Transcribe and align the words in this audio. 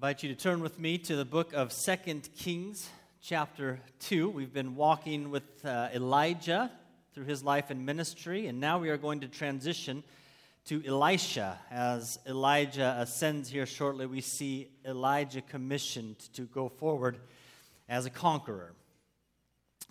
invite 0.00 0.22
you 0.22 0.30
to 0.30 0.34
turn 0.34 0.62
with 0.62 0.78
me 0.78 0.96
to 0.96 1.14
the 1.14 1.26
book 1.26 1.52
of 1.52 1.70
Second 1.70 2.26
Kings, 2.34 2.88
chapter 3.20 3.78
2. 3.98 4.30
We've 4.30 4.50
been 4.50 4.74
walking 4.74 5.30
with 5.30 5.42
uh, 5.62 5.90
Elijah 5.92 6.70
through 7.12 7.26
his 7.26 7.44
life 7.44 7.68
and 7.68 7.84
ministry, 7.84 8.46
and 8.46 8.58
now 8.58 8.78
we 8.78 8.88
are 8.88 8.96
going 8.96 9.20
to 9.20 9.28
transition 9.28 10.02
to 10.64 10.82
Elisha. 10.86 11.58
As 11.70 12.18
Elijah 12.26 12.96
ascends 12.98 13.50
here 13.50 13.66
shortly, 13.66 14.06
we 14.06 14.22
see 14.22 14.70
Elijah 14.86 15.42
commissioned 15.42 16.18
to 16.32 16.46
go 16.46 16.70
forward 16.70 17.18
as 17.86 18.06
a 18.06 18.10
conqueror. 18.10 18.72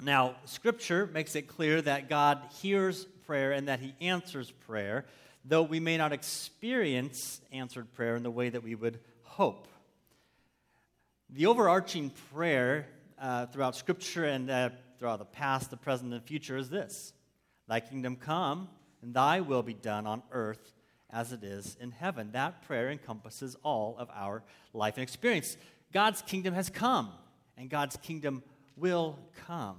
Now, 0.02 0.38
Scripture 0.46 1.06
makes 1.06 1.36
it 1.36 1.44
clear 1.44 1.84
that 1.84 2.10
God 2.10 2.42
hears 2.64 3.06
prayer 3.28 3.52
and 3.52 3.68
that 3.68 3.80
He 3.80 3.94
answers 4.02 4.50
prayer, 4.50 5.06
though 5.46 5.62
we 5.62 5.80
may 5.80 5.98
not 5.98 6.14
experience 6.14 7.42
answered 7.52 7.94
prayer 7.94 8.16
in 8.16 8.24
the 8.24 8.32
way 8.32 8.50
that 8.50 8.64
we 8.64 8.74
would 8.74 9.00
hope. 9.22 9.68
The 11.32 11.46
overarching 11.46 12.12
prayer 12.34 12.88
uh, 13.20 13.46
throughout 13.46 13.76
Scripture 13.76 14.26
and 14.26 14.50
uh, 14.50 14.72
throughout 14.98 15.20
the 15.20 15.26
past, 15.26 15.70
the 15.70 15.78
present, 15.78 16.12
and 16.12 16.20
the 16.20 16.26
future 16.26 16.58
is 16.58 16.72
this 16.72 17.14
Thy 17.68 17.82
kingdom 17.82 18.16
come, 18.16 18.68
and 19.04 19.14
thy 19.14 19.42
will 19.42 19.62
be 19.62 19.76
done 19.76 20.08
on 20.08 20.24
earth 20.32 20.74
as 21.12 21.32
it 21.32 21.44
is 21.44 21.78
in 21.80 21.92
heaven. 21.92 22.32
That 22.32 22.64
prayer 22.64 22.90
encompasses 22.90 23.56
all 23.62 23.96
of 24.00 24.10
our 24.12 24.44
life 24.74 24.96
and 24.96 25.04
experience. 25.04 25.56
God's 25.94 26.24
kingdom 26.24 26.56
has 26.56 26.68
come, 26.68 27.12
and 27.58 27.70
God's 27.70 27.98
kingdom 27.98 28.42
will 28.76 29.20
come. 29.46 29.78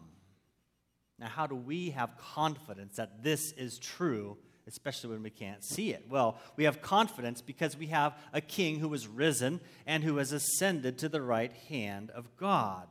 Now, 1.19 1.27
how 1.27 1.49
do 1.49 1.57
we 1.57 1.91
have 1.91 2.17
confidence 2.17 2.95
that 2.95 3.25
this 3.25 3.51
is 3.53 3.81
true 3.81 4.39
especially 4.71 5.11
when 5.11 5.23
we 5.23 5.31
can't 5.31 5.65
see 5.65 5.91
it? 5.91 6.07
Well, 6.09 6.39
we 6.57 6.65
have 6.65 6.81
confidence 6.81 7.43
because 7.43 7.77
we 7.77 7.89
have 7.89 8.17
a 8.33 8.41
king 8.41 8.79
who 8.79 8.89
was 8.89 9.07
risen 9.07 9.61
and 9.87 10.03
who 10.05 10.17
has 10.17 10.33
ascended 10.33 10.97
to 10.99 11.09
the 11.09 11.21
right 11.21 11.53
hand 11.69 12.11
of 12.11 12.37
God. 12.37 12.87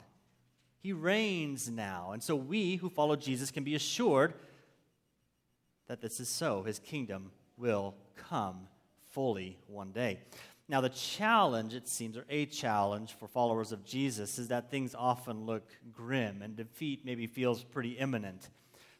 He 0.81 0.93
reigns 0.93 1.69
now. 1.69 2.11
And 2.11 2.21
so 2.21 2.35
we 2.35 2.75
who 2.75 2.89
follow 2.89 3.15
Jesus 3.15 3.49
can 3.49 3.63
be 3.63 3.75
assured 3.75 4.33
that 5.87 6.01
this 6.01 6.19
is 6.19 6.29
so. 6.29 6.63
His 6.63 6.79
kingdom 6.79 7.31
will 7.57 7.95
come 8.15 8.67
fully 9.11 9.57
one 9.67 9.91
day. 9.91 10.19
Now, 10.67 10.81
the 10.81 10.89
challenge, 10.89 11.73
it 11.73 11.87
seems, 11.87 12.15
or 12.15 12.25
a 12.29 12.45
challenge 12.45 13.15
for 13.19 13.27
followers 13.27 13.71
of 13.71 13.83
Jesus, 13.83 14.37
is 14.37 14.49
that 14.49 14.69
things 14.69 14.93
often 14.93 15.47
look 15.47 15.67
grim 15.91 16.43
and 16.43 16.55
defeat 16.55 17.03
maybe 17.03 17.25
feels 17.25 17.63
pretty 17.63 17.93
imminent. 17.93 18.49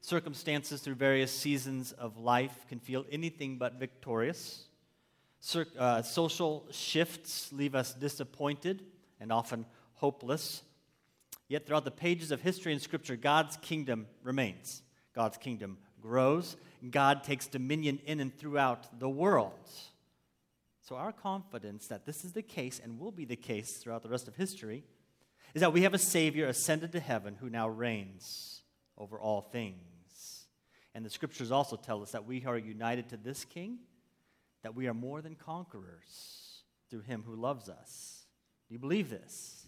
Circumstances 0.01 0.81
through 0.81 0.95
various 0.95 1.31
seasons 1.31 1.91
of 1.91 2.17
life 2.17 2.65
can 2.69 2.79
feel 2.79 3.05
anything 3.11 3.57
but 3.57 3.73
victorious. 3.73 4.65
Cir- 5.41 5.67
uh, 5.77 6.01
social 6.01 6.65
shifts 6.71 7.51
leave 7.51 7.75
us 7.75 7.93
disappointed 7.93 8.83
and 9.19 9.31
often 9.31 9.65
hopeless. 9.95 10.63
Yet, 11.47 11.65
throughout 11.65 11.85
the 11.85 11.91
pages 11.91 12.31
of 12.31 12.41
history 12.41 12.71
and 12.71 12.81
scripture, 12.81 13.15
God's 13.15 13.57
kingdom 13.57 14.07
remains. 14.23 14.81
God's 15.13 15.37
kingdom 15.37 15.77
grows. 16.01 16.55
God 16.91 17.23
takes 17.23 17.47
dominion 17.47 17.99
in 18.05 18.19
and 18.19 18.35
throughout 18.35 18.99
the 18.99 19.09
world. 19.09 19.69
So, 20.81 20.95
our 20.95 21.11
confidence 21.11 21.87
that 21.87 22.05
this 22.05 22.23
is 22.23 22.31
the 22.33 22.41
case 22.41 22.79
and 22.81 22.99
will 22.99 23.11
be 23.11 23.25
the 23.25 23.35
case 23.35 23.77
throughout 23.77 24.03
the 24.03 24.09
rest 24.09 24.27
of 24.27 24.35
history 24.35 24.83
is 25.53 25.61
that 25.61 25.73
we 25.73 25.81
have 25.81 25.93
a 25.93 25.99
Savior 25.99 26.47
ascended 26.47 26.91
to 26.93 26.99
heaven 26.99 27.35
who 27.39 27.49
now 27.49 27.67
reigns 27.67 28.58
over 28.99 29.19
all 29.19 29.41
things. 29.41 30.45
And 30.93 31.05
the 31.05 31.09
scriptures 31.09 31.51
also 31.51 31.75
tell 31.75 32.01
us 32.01 32.11
that 32.11 32.25
we 32.25 32.43
are 32.45 32.57
united 32.57 33.09
to 33.09 33.17
this 33.17 33.45
king, 33.45 33.79
that 34.63 34.75
we 34.75 34.87
are 34.87 34.93
more 34.93 35.21
than 35.21 35.35
conquerors 35.35 36.63
through 36.89 37.01
him 37.01 37.23
who 37.25 37.35
loves 37.35 37.69
us. 37.69 38.25
Do 38.67 38.73
you 38.73 38.79
believe 38.79 39.09
this? 39.09 39.65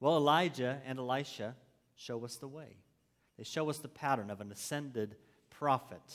Well, 0.00 0.16
Elijah 0.16 0.80
and 0.86 0.98
Elisha 0.98 1.54
show 1.96 2.24
us 2.24 2.36
the 2.36 2.48
way. 2.48 2.76
They 3.36 3.44
show 3.44 3.68
us 3.68 3.78
the 3.78 3.88
pattern 3.88 4.30
of 4.30 4.40
an 4.40 4.52
ascended 4.52 5.16
prophet 5.50 6.14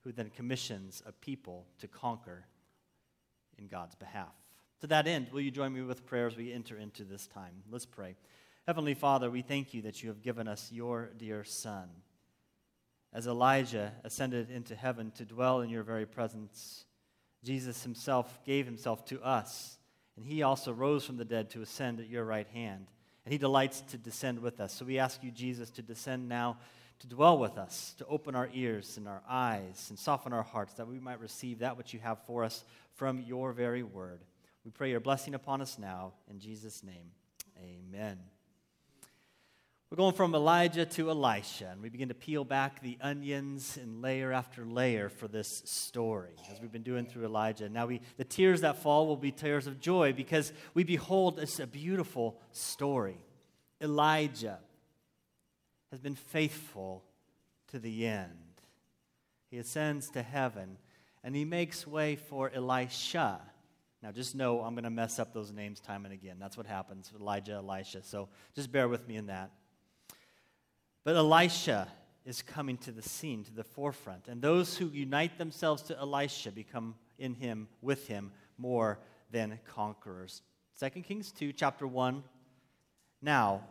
who 0.00 0.12
then 0.12 0.30
commissions 0.30 1.02
a 1.06 1.12
people 1.12 1.66
to 1.78 1.88
conquer 1.88 2.46
in 3.58 3.68
God's 3.68 3.94
behalf. 3.94 4.34
To 4.80 4.86
that 4.88 5.06
end, 5.06 5.30
will 5.32 5.40
you 5.40 5.50
join 5.50 5.72
me 5.72 5.82
with 5.82 6.06
prayer 6.06 6.26
as 6.26 6.36
we 6.36 6.52
enter 6.52 6.76
into 6.76 7.04
this 7.04 7.26
time? 7.26 7.62
Let's 7.70 7.86
pray. 7.86 8.16
Heavenly 8.66 8.94
Father, 8.94 9.30
we 9.30 9.42
thank 9.42 9.74
you 9.74 9.82
that 9.82 10.02
you 10.02 10.08
have 10.08 10.22
given 10.22 10.48
us 10.48 10.70
your 10.72 11.10
dear 11.18 11.44
Son 11.44 11.88
as 13.14 13.28
Elijah 13.28 13.92
ascended 14.02 14.50
into 14.50 14.74
heaven 14.74 15.12
to 15.12 15.24
dwell 15.24 15.60
in 15.60 15.70
your 15.70 15.84
very 15.84 16.04
presence, 16.04 16.84
Jesus 17.44 17.84
himself 17.84 18.40
gave 18.44 18.66
himself 18.66 19.04
to 19.06 19.22
us, 19.22 19.78
and 20.16 20.26
he 20.26 20.42
also 20.42 20.72
rose 20.72 21.04
from 21.04 21.16
the 21.16 21.24
dead 21.24 21.48
to 21.50 21.62
ascend 21.62 22.00
at 22.00 22.08
your 22.08 22.24
right 22.24 22.48
hand. 22.48 22.88
And 23.24 23.32
he 23.32 23.38
delights 23.38 23.80
to 23.82 23.96
descend 23.96 24.40
with 24.40 24.60
us. 24.60 24.74
So 24.74 24.84
we 24.84 24.98
ask 24.98 25.22
you, 25.22 25.30
Jesus, 25.30 25.70
to 25.70 25.82
descend 25.82 26.28
now, 26.28 26.58
to 26.98 27.06
dwell 27.06 27.38
with 27.38 27.56
us, 27.56 27.94
to 27.98 28.06
open 28.06 28.34
our 28.34 28.50
ears 28.52 28.96
and 28.96 29.08
our 29.08 29.22
eyes, 29.28 29.86
and 29.88 29.98
soften 29.98 30.32
our 30.32 30.42
hearts, 30.42 30.74
that 30.74 30.88
we 30.88 30.98
might 30.98 31.20
receive 31.20 31.60
that 31.60 31.76
which 31.76 31.94
you 31.94 32.00
have 32.00 32.18
for 32.26 32.44
us 32.44 32.64
from 32.94 33.20
your 33.20 33.52
very 33.52 33.82
word. 33.82 34.20
We 34.64 34.72
pray 34.72 34.90
your 34.90 35.00
blessing 35.00 35.34
upon 35.34 35.62
us 35.62 35.78
now. 35.78 36.14
In 36.28 36.38
Jesus' 36.38 36.82
name, 36.82 37.12
amen. 37.58 38.18
We're 39.94 39.98
going 39.98 40.14
from 40.14 40.34
Elijah 40.34 40.86
to 40.86 41.10
Elisha, 41.10 41.68
and 41.70 41.80
we 41.80 41.88
begin 41.88 42.08
to 42.08 42.16
peel 42.16 42.44
back 42.44 42.82
the 42.82 42.98
onions 43.00 43.78
and 43.80 44.02
layer 44.02 44.32
after 44.32 44.66
layer 44.66 45.08
for 45.08 45.28
this 45.28 45.62
story, 45.66 46.34
as 46.50 46.60
we've 46.60 46.72
been 46.72 46.82
doing 46.82 47.06
through 47.06 47.24
Elijah. 47.24 47.68
Now, 47.68 47.86
we, 47.86 48.00
the 48.16 48.24
tears 48.24 48.62
that 48.62 48.82
fall 48.82 49.06
will 49.06 49.16
be 49.16 49.30
tears 49.30 49.68
of 49.68 49.78
joy 49.78 50.12
because 50.12 50.52
we 50.74 50.82
behold 50.82 51.36
this 51.36 51.60
a 51.60 51.66
beautiful 51.68 52.40
story. 52.50 53.20
Elijah 53.80 54.58
has 55.92 56.00
been 56.00 56.16
faithful 56.16 57.04
to 57.68 57.78
the 57.78 58.04
end. 58.04 58.32
He 59.48 59.58
ascends 59.58 60.10
to 60.10 60.22
heaven, 60.22 60.76
and 61.22 61.36
he 61.36 61.44
makes 61.44 61.86
way 61.86 62.16
for 62.16 62.50
Elisha. 62.52 63.40
Now, 64.02 64.10
just 64.10 64.34
know 64.34 64.60
I'm 64.62 64.74
going 64.74 64.82
to 64.82 64.90
mess 64.90 65.20
up 65.20 65.32
those 65.32 65.52
names 65.52 65.78
time 65.78 66.04
and 66.04 66.12
again. 66.12 66.38
That's 66.40 66.56
what 66.56 66.66
happens 66.66 67.12
Elijah, 67.16 67.52
Elisha. 67.52 68.02
So 68.02 68.28
just 68.56 68.72
bear 68.72 68.88
with 68.88 69.06
me 69.06 69.14
in 69.14 69.26
that. 69.26 69.52
But 71.04 71.16
Elisha 71.16 71.88
is 72.24 72.40
coming 72.40 72.78
to 72.78 72.92
the 72.92 73.02
scene, 73.02 73.44
to 73.44 73.52
the 73.52 73.64
forefront. 73.64 74.28
And 74.28 74.40
those 74.40 74.78
who 74.78 74.88
unite 74.88 75.36
themselves 75.36 75.82
to 75.84 75.98
Elisha 75.98 76.50
become 76.50 76.94
in 77.18 77.34
him, 77.34 77.68
with 77.82 78.08
him, 78.08 78.32
more 78.56 78.98
than 79.30 79.58
conquerors. 79.66 80.42
2 80.80 80.88
Kings 81.02 81.30
2, 81.32 81.52
chapter 81.52 81.86
1. 81.86 82.24
Now, 83.20 83.62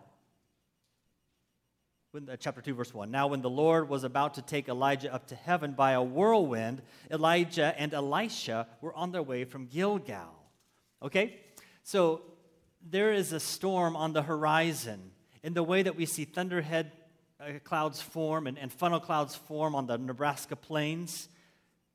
when, 2.11 2.29
uh, 2.29 2.35
chapter 2.37 2.61
2, 2.61 2.75
verse 2.75 2.93
1. 2.93 3.09
Now, 3.09 3.25
when 3.25 3.41
the 3.41 3.49
Lord 3.49 3.89
was 3.89 4.03
about 4.03 4.35
to 4.35 4.43
take 4.43 4.69
Elijah 4.69 5.11
up 5.11 5.25
to 5.27 5.35
heaven 5.35 5.71
by 5.71 5.93
a 5.93 6.03
whirlwind, 6.03 6.83
Elijah 7.09 7.73
and 7.75 7.91
Elisha 7.91 8.67
were 8.81 8.93
on 8.93 9.11
their 9.11 9.23
way 9.23 9.45
from 9.45 9.65
Gilgal. 9.65 10.35
Okay? 11.01 11.39
So, 11.81 12.21
there 12.87 13.11
is 13.11 13.33
a 13.33 13.39
storm 13.39 13.95
on 13.95 14.13
the 14.13 14.21
horizon. 14.21 15.11
In 15.41 15.55
the 15.55 15.63
way 15.63 15.81
that 15.81 15.95
we 15.95 16.05
see 16.05 16.25
thunderhead 16.25 16.91
clouds 17.63 18.01
form 18.01 18.47
and, 18.47 18.57
and 18.57 18.71
funnel 18.71 18.99
clouds 18.99 19.35
form 19.35 19.75
on 19.75 19.87
the 19.87 19.97
Nebraska 19.97 20.55
plains, 20.55 21.29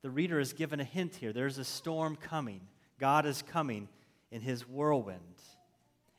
the 0.02 0.10
reader 0.10 0.38
is 0.38 0.52
given 0.52 0.80
a 0.80 0.84
hint 0.84 1.16
here. 1.16 1.32
There's 1.32 1.58
a 1.58 1.64
storm 1.64 2.16
coming. 2.16 2.60
God 2.98 3.26
is 3.26 3.42
coming 3.42 3.88
in 4.30 4.40
his 4.40 4.68
whirlwind. 4.68 5.20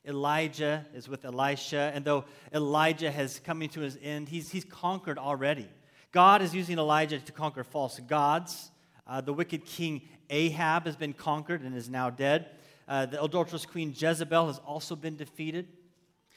Elijah 0.06 0.86
is 0.94 1.08
with 1.08 1.24
Elisha, 1.24 1.92
and 1.94 2.04
though 2.04 2.24
Elijah 2.54 3.10
has 3.10 3.38
coming 3.40 3.68
to 3.70 3.80
his 3.80 3.98
end, 4.02 4.28
he's, 4.28 4.50
he's 4.50 4.64
conquered 4.64 5.18
already. 5.18 5.68
God 6.12 6.42
is 6.42 6.54
using 6.54 6.78
Elijah 6.78 7.18
to 7.20 7.32
conquer 7.32 7.62
false 7.62 8.00
gods. 8.00 8.70
Uh, 9.06 9.20
the 9.20 9.32
wicked 9.32 9.64
king 9.64 10.02
Ahab 10.30 10.86
has 10.86 10.96
been 10.96 11.12
conquered 11.12 11.62
and 11.62 11.76
is 11.76 11.88
now 11.88 12.10
dead. 12.10 12.46
Uh, 12.88 13.06
the 13.06 13.22
adulterous 13.22 13.66
queen 13.66 13.94
Jezebel 13.96 14.46
has 14.46 14.58
also 14.58 14.96
been 14.96 15.16
defeated. 15.16 15.66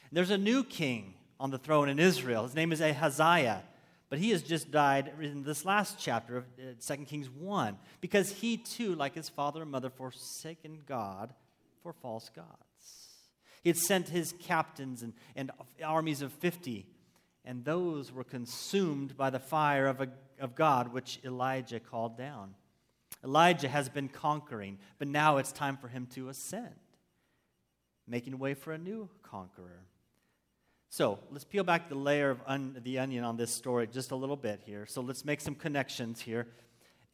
And 0.10 0.18
there's 0.18 0.30
a 0.30 0.38
new 0.38 0.64
king 0.64 1.16
on 1.44 1.52
the 1.52 1.58
throne 1.58 1.90
in 1.90 2.00
Israel. 2.00 2.44
His 2.44 2.56
name 2.56 2.72
is 2.72 2.80
Ahaziah, 2.80 3.64
but 4.10 4.18
he 4.18 4.30
has 4.30 4.42
just 4.42 4.72
died 4.72 5.12
in 5.22 5.44
this 5.44 5.66
last 5.66 6.00
chapter 6.00 6.38
of 6.38 6.46
2 6.56 6.94
uh, 6.94 6.98
Kings 7.06 7.30
1 7.30 7.78
because 8.00 8.32
he 8.32 8.56
too, 8.56 8.96
like 8.96 9.14
his 9.14 9.28
father 9.28 9.62
and 9.62 9.70
mother, 9.70 9.90
forsaken 9.90 10.80
God 10.88 11.34
for 11.82 11.92
false 11.92 12.30
gods. 12.34 12.48
He 13.62 13.70
had 13.70 13.76
sent 13.76 14.08
his 14.08 14.34
captains 14.40 15.04
and, 15.04 15.12
and 15.36 15.52
armies 15.84 16.22
of 16.22 16.32
50, 16.32 16.86
and 17.44 17.66
those 17.66 18.10
were 18.10 18.24
consumed 18.24 19.18
by 19.18 19.30
the 19.30 19.40
fire 19.40 19.88
of, 19.88 20.00
a, 20.00 20.08
of 20.40 20.56
God, 20.56 20.94
which 20.94 21.20
Elijah 21.26 21.82
called 21.82 22.18
down. 22.18 22.56
Elijah 23.22 23.68
has 23.68 23.90
been 23.90 24.08
conquering, 24.08 24.78
but 24.98 25.10
now 25.10 25.36
it's 25.36 25.52
time 25.52 25.76
for 25.76 25.90
him 25.90 26.08
to 26.14 26.30
ascend, 26.30 26.70
making 28.08 28.40
way 28.40 28.54
for 28.54 28.72
a 28.72 28.78
new 28.78 29.10
conqueror. 29.24 29.84
So 30.96 31.18
let's 31.32 31.44
peel 31.44 31.64
back 31.64 31.90
the 31.90 31.96
layer 31.96 32.30
of 32.30 32.40
un- 32.46 32.80
the 32.84 33.00
onion 33.00 33.24
on 33.24 33.36
this 33.36 33.50
story 33.50 33.88
just 33.88 34.12
a 34.12 34.16
little 34.16 34.36
bit 34.36 34.62
here. 34.64 34.86
So 34.86 35.02
let's 35.02 35.26
make 35.26 35.42
some 35.42 35.56
connections 35.56 36.22
here. 36.22 36.46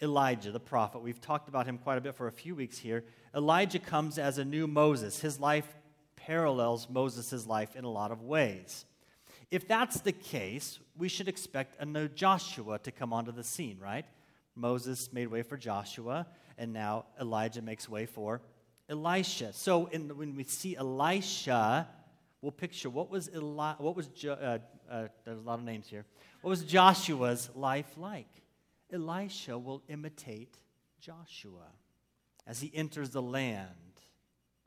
Elijah, 0.01 0.51
the 0.51 0.59
prophet. 0.59 0.99
We've 0.99 1.21
talked 1.21 1.47
about 1.47 1.65
him 1.65 1.77
quite 1.77 1.97
a 1.97 2.01
bit 2.01 2.13
for 2.13 2.27
a 2.27 2.31
few 2.33 2.55
weeks 2.55 2.77
here. 2.77 3.05
Elijah 3.33 3.79
comes 3.79 4.17
as 4.17 4.37
a 4.37 4.43
new 4.43 4.67
Moses. 4.67 5.21
His 5.21 5.39
life 5.39 5.77
parallels 6.17 6.89
Moses' 6.89 7.47
life 7.47 7.73
in 7.77 7.85
a 7.85 7.89
lot 7.89 8.11
of 8.11 8.21
ways. 8.21 8.83
If 9.49 9.65
that's 9.65 10.01
the 10.01 10.11
case, 10.11 10.77
we 10.97 11.07
should 11.07 11.29
expect 11.29 11.81
a 11.81 11.85
new 11.85 12.09
Joshua 12.09 12.79
to 12.79 12.91
come 12.91 13.13
onto 13.13 13.31
the 13.31 13.45
scene, 13.45 13.77
right? 13.81 14.05
Moses 14.55 15.13
made 15.13 15.29
way 15.29 15.41
for 15.41 15.55
Joshua, 15.55 16.27
and 16.57 16.73
now 16.73 17.05
Elijah 17.17 17.61
makes 17.61 17.87
way 17.87 18.05
for 18.05 18.41
Elisha. 18.89 19.53
So 19.53 19.85
in, 19.85 20.17
when 20.17 20.35
we 20.35 20.43
see 20.43 20.75
Elisha, 20.75 21.87
we'll 22.41 22.51
picture 22.51 22.89
what 22.89 23.09
was 23.09 23.29
Eli, 23.33 23.73
what 23.77 23.95
was 23.95 24.07
jo, 24.07 24.33
uh, 24.33 24.59
uh, 24.89 25.07
there's 25.25 25.37
a 25.37 25.41
lot 25.41 25.59
of 25.59 25.65
names 25.65 25.87
here. 25.87 26.05
What 26.41 26.49
was 26.49 26.63
Joshua's 26.63 27.49
life 27.55 27.97
like? 27.97 28.27
Elisha 28.91 29.57
will 29.57 29.83
imitate 29.87 30.57
Joshua 30.99 31.67
as 32.47 32.59
he 32.59 32.71
enters 32.73 33.11
the 33.11 33.21
land 33.21 33.67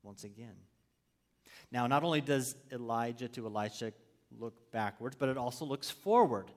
once 0.03 0.25
again. 0.25 0.55
Now, 1.71 1.87
not 1.87 2.05
only 2.05 2.21
does 2.21 2.55
Elijah 2.71 3.29
to 3.29 3.47
Elisha 3.47 3.93
look 4.39 4.71
backwards, 4.71 5.17
but 5.19 5.29
it 5.29 5.37
also 5.37 5.65
looks 5.65 5.91
forward. 5.91 6.51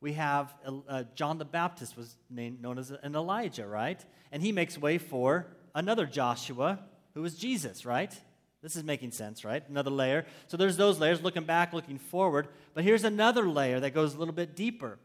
We 0.00 0.14
have 0.14 0.54
uh, 0.64 1.04
John 1.14 1.38
the 1.38 1.44
Baptist 1.44 1.96
was 1.96 2.16
named, 2.30 2.62
known 2.62 2.78
as 2.78 2.90
an 2.90 3.14
Elijah, 3.14 3.66
right? 3.66 4.02
And 4.32 4.42
he 4.42 4.52
makes 4.52 4.78
way 4.78 4.96
for 4.96 5.46
another 5.74 6.06
Joshua, 6.06 6.78
who 7.14 7.24
is 7.24 7.36
Jesus, 7.36 7.84
right? 7.84 8.18
This 8.62 8.76
is 8.76 8.84
making 8.84 9.12
sense, 9.12 9.44
right? 9.44 9.66
Another 9.68 9.90
layer. 9.90 10.26
So 10.46 10.56
there's 10.56 10.76
those 10.76 10.98
layers, 10.98 11.22
looking 11.22 11.44
back, 11.44 11.72
looking 11.72 11.98
forward. 11.98 12.48
But 12.74 12.84
here's 12.84 13.04
another 13.04 13.48
layer 13.48 13.80
that 13.80 13.94
goes 13.94 14.14
a 14.14 14.18
little 14.18 14.34
bit 14.34 14.54
deeper. 14.54 14.98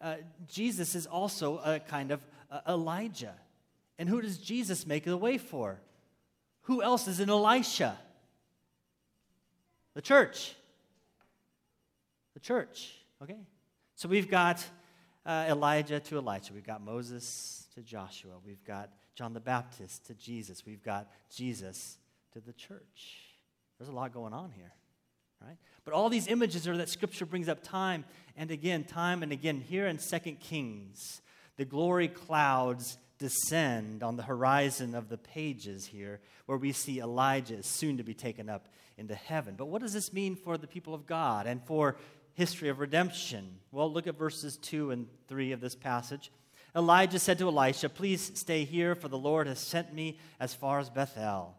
Uh, 0.00 0.16
Jesus 0.46 0.94
is 0.94 1.06
also 1.06 1.58
a 1.58 1.80
kind 1.80 2.10
of 2.10 2.20
uh, 2.50 2.60
Elijah. 2.68 3.34
And 3.98 4.08
who 4.08 4.20
does 4.20 4.38
Jesus 4.38 4.86
make 4.86 5.04
the 5.04 5.16
way 5.16 5.38
for? 5.38 5.80
Who 6.62 6.82
else 6.82 7.08
is 7.08 7.18
in 7.18 7.30
Elisha? 7.30 7.98
The 9.94 10.02
church. 10.02 10.54
The 12.34 12.40
church, 12.40 12.92
okay? 13.22 13.38
So 13.96 14.08
we've 14.08 14.30
got 14.30 14.64
uh, 15.24 15.46
Elijah 15.48 15.98
to 15.98 16.18
Elisha. 16.18 16.52
We've 16.52 16.66
got 16.66 16.82
Moses 16.82 17.66
to 17.74 17.82
Joshua. 17.82 18.34
We've 18.44 18.62
got 18.64 18.90
John 19.14 19.32
the 19.32 19.40
Baptist 19.40 20.06
to 20.06 20.14
Jesus. 20.14 20.64
We've 20.64 20.82
got 20.82 21.08
Jesus 21.34 21.96
to 22.32 22.40
the 22.40 22.52
church. 22.52 23.18
There's 23.78 23.88
a 23.88 23.92
lot 23.92 24.12
going 24.12 24.32
on 24.32 24.50
here, 24.50 24.72
right? 25.40 25.56
But 25.84 25.94
all 25.94 26.08
these 26.08 26.26
images 26.26 26.66
are 26.66 26.76
that 26.76 26.88
Scripture 26.88 27.26
brings 27.26 27.48
up 27.48 27.62
time 27.62 28.04
and 28.36 28.50
again, 28.50 28.84
time 28.84 29.22
and 29.22 29.32
again. 29.32 29.60
Here 29.60 29.86
in 29.86 29.98
Second 29.98 30.40
Kings, 30.40 31.22
the 31.56 31.64
glory 31.64 32.08
clouds 32.08 32.98
descend 33.18 34.02
on 34.02 34.16
the 34.16 34.22
horizon 34.22 34.94
of 34.94 35.08
the 35.08 35.18
pages 35.18 35.86
here, 35.86 36.20
where 36.46 36.58
we 36.58 36.72
see 36.72 37.00
Elijah 37.00 37.56
is 37.56 37.66
soon 37.66 37.96
to 37.98 38.04
be 38.04 38.14
taken 38.14 38.48
up 38.48 38.68
into 38.96 39.14
heaven. 39.14 39.54
But 39.56 39.66
what 39.66 39.82
does 39.82 39.92
this 39.92 40.12
mean 40.12 40.36
for 40.36 40.56
the 40.56 40.66
people 40.66 40.94
of 40.94 41.06
God 41.06 41.46
and 41.46 41.62
for 41.64 41.96
history 42.34 42.68
of 42.68 42.78
redemption? 42.78 43.58
Well, 43.72 43.92
look 43.92 44.06
at 44.06 44.18
verses 44.18 44.56
2 44.58 44.92
and 44.92 45.06
3 45.28 45.52
of 45.52 45.60
this 45.60 45.74
passage. 45.74 46.30
Elijah 46.76 47.18
said 47.18 47.38
to 47.38 47.48
Elisha, 47.48 47.88
Please 47.88 48.30
stay 48.34 48.64
here, 48.64 48.94
for 48.94 49.08
the 49.08 49.18
Lord 49.18 49.46
has 49.46 49.58
sent 49.58 49.92
me 49.92 50.18
as 50.38 50.54
far 50.54 50.78
as 50.78 50.90
Bethel. 50.90 51.56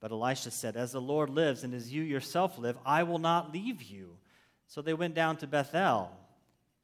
But 0.00 0.12
Elisha 0.12 0.50
said, 0.50 0.76
As 0.76 0.92
the 0.92 1.00
Lord 1.00 1.30
lives 1.30 1.62
and 1.62 1.74
as 1.74 1.92
you 1.92 2.02
yourself 2.02 2.58
live, 2.58 2.78
I 2.84 3.02
will 3.02 3.18
not 3.18 3.52
leave 3.52 3.82
you. 3.82 4.16
So 4.66 4.82
they 4.82 4.94
went 4.94 5.14
down 5.14 5.36
to 5.38 5.46
Bethel. 5.46 6.10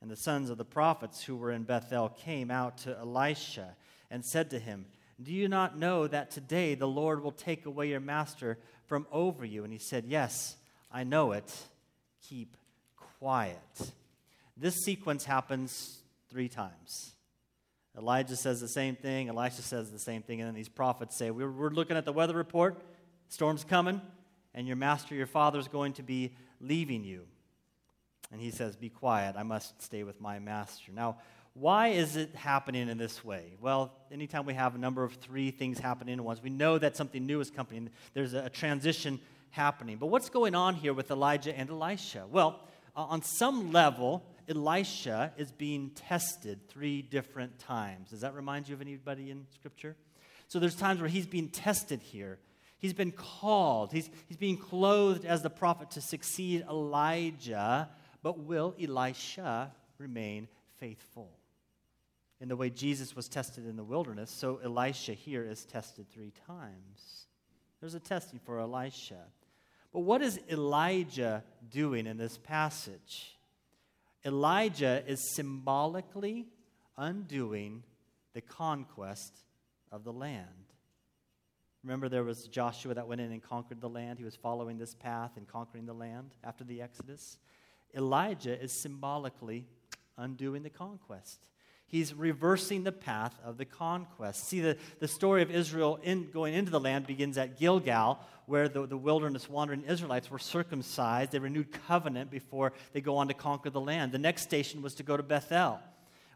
And 0.02 0.10
the 0.10 0.16
sons 0.16 0.50
of 0.50 0.58
the 0.58 0.64
prophets 0.64 1.24
who 1.24 1.36
were 1.36 1.50
in 1.50 1.62
Bethel 1.62 2.10
came 2.10 2.50
out 2.50 2.78
to 2.78 2.96
Elisha 2.98 3.74
and 4.10 4.24
said 4.24 4.50
to 4.50 4.58
him, 4.58 4.86
Do 5.20 5.32
you 5.32 5.48
not 5.48 5.78
know 5.78 6.06
that 6.06 6.30
today 6.30 6.74
the 6.74 6.86
Lord 6.86 7.22
will 7.22 7.32
take 7.32 7.64
away 7.64 7.88
your 7.88 8.00
master 8.00 8.58
from 8.84 9.06
over 9.10 9.44
you? 9.44 9.64
And 9.64 9.72
he 9.72 9.78
said, 9.78 10.04
Yes, 10.06 10.56
I 10.92 11.04
know 11.04 11.32
it. 11.32 11.50
Keep 12.28 12.56
quiet. 13.18 13.92
This 14.56 14.76
sequence 14.84 15.24
happens 15.24 15.98
three 16.28 16.48
times. 16.48 17.12
Elijah 17.96 18.36
says 18.36 18.60
the 18.60 18.68
same 18.68 18.94
thing, 18.94 19.28
Elisha 19.28 19.62
says 19.62 19.90
the 19.90 19.98
same 19.98 20.22
thing, 20.22 20.40
and 20.40 20.48
then 20.48 20.54
these 20.54 20.68
prophets 20.68 21.16
say, 21.16 21.30
We're, 21.30 21.70
looking 21.70 21.96
at 21.96 22.04
the 22.04 22.12
weather 22.12 22.36
report. 22.36 22.76
Storm's 23.28 23.64
coming, 23.64 24.00
and 24.54 24.66
your 24.66 24.76
master, 24.76 25.14
your 25.14 25.26
father's 25.26 25.68
going 25.68 25.92
to 25.94 26.02
be 26.02 26.34
leaving 26.60 27.04
you. 27.04 27.22
And 28.32 28.40
he 28.40 28.50
says, 28.50 28.76
Be 28.76 28.88
quiet. 28.88 29.36
I 29.36 29.42
must 29.42 29.80
stay 29.82 30.02
with 30.02 30.20
my 30.20 30.38
master. 30.38 30.92
Now, 30.92 31.18
why 31.54 31.88
is 31.88 32.16
it 32.16 32.34
happening 32.34 32.88
in 32.88 32.98
this 32.98 33.24
way? 33.24 33.54
Well, 33.60 33.92
anytime 34.12 34.44
we 34.44 34.54
have 34.54 34.74
a 34.74 34.78
number 34.78 35.04
of 35.04 35.14
three 35.14 35.50
things 35.50 35.78
happening 35.78 36.18
at 36.18 36.24
once, 36.24 36.42
we 36.42 36.50
know 36.50 36.76
that 36.76 36.96
something 36.96 37.24
new 37.24 37.40
is 37.40 37.50
coming. 37.50 37.88
There's 38.12 38.34
a 38.34 38.50
transition 38.50 39.20
happening. 39.50 39.96
But 39.96 40.08
what's 40.08 40.28
going 40.28 40.54
on 40.54 40.74
here 40.74 40.92
with 40.92 41.10
Elijah 41.10 41.56
and 41.56 41.70
Elisha? 41.70 42.26
Well, 42.30 42.60
uh, 42.94 43.04
on 43.04 43.22
some 43.22 43.72
level, 43.72 44.22
Elisha 44.48 45.32
is 45.38 45.50
being 45.50 45.90
tested 45.94 46.60
three 46.68 47.00
different 47.00 47.58
times. 47.58 48.10
Does 48.10 48.20
that 48.20 48.34
remind 48.34 48.68
you 48.68 48.74
of 48.74 48.82
anybody 48.82 49.30
in 49.30 49.46
Scripture? 49.54 49.96
So 50.48 50.58
there's 50.58 50.76
times 50.76 51.00
where 51.00 51.08
he's 51.08 51.26
being 51.26 51.48
tested 51.48 52.00
here. 52.00 52.38
He's 52.78 52.92
been 52.92 53.12
called, 53.12 53.92
he's, 53.92 54.10
he's 54.28 54.36
being 54.36 54.58
clothed 54.58 55.24
as 55.24 55.42
the 55.42 55.50
prophet 55.50 55.90
to 55.92 56.00
succeed 56.00 56.64
Elijah, 56.68 57.88
but 58.22 58.40
will 58.40 58.74
Elisha 58.80 59.72
remain 59.98 60.48
faithful? 60.78 61.30
In 62.40 62.48
the 62.48 62.56
way 62.56 62.68
Jesus 62.68 63.16
was 63.16 63.28
tested 63.28 63.66
in 63.66 63.76
the 63.76 63.84
wilderness, 63.84 64.30
so 64.30 64.60
Elisha 64.62 65.14
here 65.14 65.42
is 65.42 65.64
tested 65.64 66.06
three 66.10 66.32
times. 66.46 67.26
There's 67.80 67.94
a 67.94 68.00
testing 68.00 68.40
for 68.44 68.60
Elisha. 68.60 69.24
But 69.92 70.00
what 70.00 70.20
is 70.20 70.38
Elijah 70.50 71.42
doing 71.70 72.06
in 72.06 72.18
this 72.18 72.36
passage? 72.36 73.38
Elijah 74.24 75.02
is 75.06 75.34
symbolically 75.34 76.46
undoing 76.98 77.82
the 78.34 78.42
conquest 78.42 79.44
of 79.90 80.04
the 80.04 80.12
land. 80.12 80.65
Remember, 81.86 82.08
there 82.08 82.24
was 82.24 82.48
Joshua 82.48 82.94
that 82.94 83.06
went 83.06 83.20
in 83.20 83.30
and 83.30 83.40
conquered 83.40 83.80
the 83.80 83.88
land. 83.88 84.18
He 84.18 84.24
was 84.24 84.34
following 84.34 84.76
this 84.76 84.92
path 84.92 85.36
and 85.36 85.46
conquering 85.46 85.86
the 85.86 85.92
land 85.92 86.34
after 86.42 86.64
the 86.64 86.82
Exodus. 86.82 87.38
Elijah 87.94 88.60
is 88.60 88.72
symbolically 88.72 89.68
undoing 90.18 90.64
the 90.64 90.70
conquest. 90.70 91.46
He's 91.86 92.12
reversing 92.12 92.82
the 92.82 92.90
path 92.90 93.38
of 93.44 93.56
the 93.56 93.64
conquest. 93.64 94.48
See, 94.48 94.58
the, 94.58 94.76
the 94.98 95.06
story 95.06 95.42
of 95.42 95.52
Israel 95.52 96.00
in, 96.02 96.28
going 96.32 96.54
into 96.54 96.72
the 96.72 96.80
land 96.80 97.06
begins 97.06 97.38
at 97.38 97.56
Gilgal, 97.56 98.18
where 98.46 98.68
the, 98.68 98.84
the 98.84 98.96
wilderness 98.96 99.48
wandering 99.48 99.84
Israelites 99.84 100.28
were 100.28 100.40
circumcised. 100.40 101.30
They 101.30 101.38
renewed 101.38 101.70
covenant 101.86 102.32
before 102.32 102.72
they 102.94 103.00
go 103.00 103.16
on 103.16 103.28
to 103.28 103.34
conquer 103.34 103.70
the 103.70 103.80
land. 103.80 104.10
The 104.10 104.18
next 104.18 104.42
station 104.42 104.82
was 104.82 104.96
to 104.96 105.04
go 105.04 105.16
to 105.16 105.22
Bethel 105.22 105.78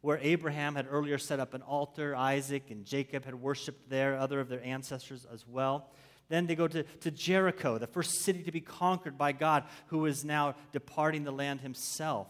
where 0.01 0.19
Abraham 0.23 0.77
had 0.77 0.87
earlier 0.91 1.19
set 1.19 1.41
up 1.41 1.55
an 1.55 1.63
altar, 1.63 2.17
Isaac 2.17 2.71
and 2.71 2.85
Jacob 2.85 3.25
had 3.25 3.35
worshiped 3.35 3.91
there, 3.91 4.17
other 4.17 4.41
of 4.41 4.49
their 4.49 4.65
ancestors 4.65 5.27
as 5.33 5.47
well. 5.47 5.91
Then 6.29 6.47
they 6.47 6.55
go 6.55 6.69
to, 6.69 6.85
to 6.85 7.11
Jericho, 7.11 7.77
the 7.77 7.87
first 7.87 8.23
city 8.23 8.43
to 8.45 8.53
be 8.53 8.61
conquered 8.61 9.19
by 9.19 9.33
God, 9.33 9.65
who 9.89 10.07
is 10.07 10.25
now 10.25 10.55
departing 10.73 11.25
the 11.25 11.33
land 11.33 11.61
himself. 11.61 12.29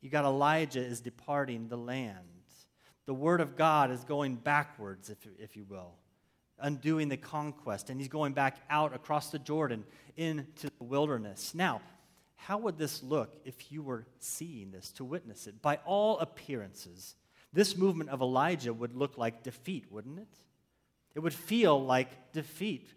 You 0.00 0.10
got 0.10 0.24
Elijah 0.24 0.84
is 0.84 1.00
departing 1.00 1.68
the 1.68 1.78
land. 1.78 2.18
The 3.06 3.14
word 3.14 3.40
of 3.40 3.56
God 3.56 3.92
is 3.92 4.02
going 4.04 4.34
backwards, 4.34 5.08
if, 5.08 5.18
if 5.38 5.56
you 5.56 5.64
will, 5.64 5.94
undoing 6.58 7.08
the 7.08 7.16
conquest. 7.16 7.88
And 7.88 8.00
he's 8.00 8.08
going 8.08 8.32
back 8.32 8.58
out 8.68 8.94
across 8.94 9.30
the 9.30 9.38
Jordan 9.38 9.84
into 10.16 10.68
the 10.78 10.84
wilderness. 10.84 11.54
Now, 11.54 11.80
how 12.36 12.58
would 12.58 12.78
this 12.78 13.02
look 13.02 13.34
if 13.44 13.72
you 13.72 13.82
were 13.82 14.06
seeing 14.18 14.70
this 14.70 14.92
to 14.92 15.04
witness 15.04 15.46
it? 15.46 15.60
By 15.62 15.76
all 15.84 16.18
appearances, 16.18 17.16
this 17.52 17.76
movement 17.76 18.10
of 18.10 18.20
Elijah 18.20 18.72
would 18.72 18.94
look 18.94 19.18
like 19.18 19.42
defeat, 19.42 19.86
wouldn't 19.90 20.18
it? 20.18 20.28
It 21.14 21.20
would 21.20 21.34
feel 21.34 21.82
like 21.82 22.32
defeat. 22.32 22.92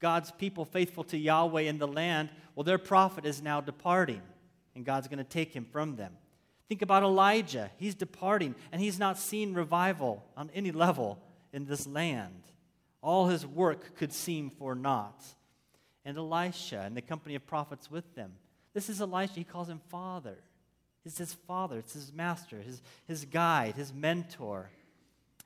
God's 0.00 0.32
people 0.32 0.64
faithful 0.64 1.04
to 1.04 1.16
Yahweh 1.16 1.62
in 1.62 1.78
the 1.78 1.86
land, 1.86 2.30
well, 2.54 2.64
their 2.64 2.78
prophet 2.78 3.24
is 3.24 3.40
now 3.40 3.60
departing, 3.60 4.22
and 4.74 4.84
God's 4.84 5.08
going 5.08 5.18
to 5.18 5.24
take 5.24 5.54
him 5.54 5.64
from 5.64 5.96
them. 5.96 6.12
Think 6.68 6.82
about 6.82 7.02
Elijah. 7.02 7.70
He's 7.78 7.94
departing, 7.94 8.54
and 8.72 8.80
he's 8.80 8.98
not 8.98 9.18
seeing 9.18 9.54
revival 9.54 10.24
on 10.36 10.50
any 10.54 10.72
level 10.72 11.22
in 11.52 11.64
this 11.66 11.86
land. 11.86 12.42
All 13.02 13.28
his 13.28 13.46
work 13.46 13.96
could 13.96 14.12
seem 14.12 14.50
for 14.50 14.74
naught. 14.74 15.22
And 16.04 16.16
Elisha 16.16 16.82
and 16.84 16.96
the 16.96 17.02
company 17.02 17.34
of 17.34 17.46
prophets 17.46 17.90
with 17.90 18.14
them 18.14 18.32
this 18.74 18.88
is 18.88 19.00
Elisha. 19.00 19.34
He 19.34 19.44
calls 19.44 19.68
him 19.68 19.80
father. 19.88 20.38
It's 21.04 21.18
his 21.18 21.32
father, 21.32 21.78
it's 21.78 21.94
his 21.94 22.12
master, 22.12 22.60
his, 22.60 22.82
his 23.06 23.24
guide, 23.24 23.74
his 23.74 23.92
mentor. 23.92 24.70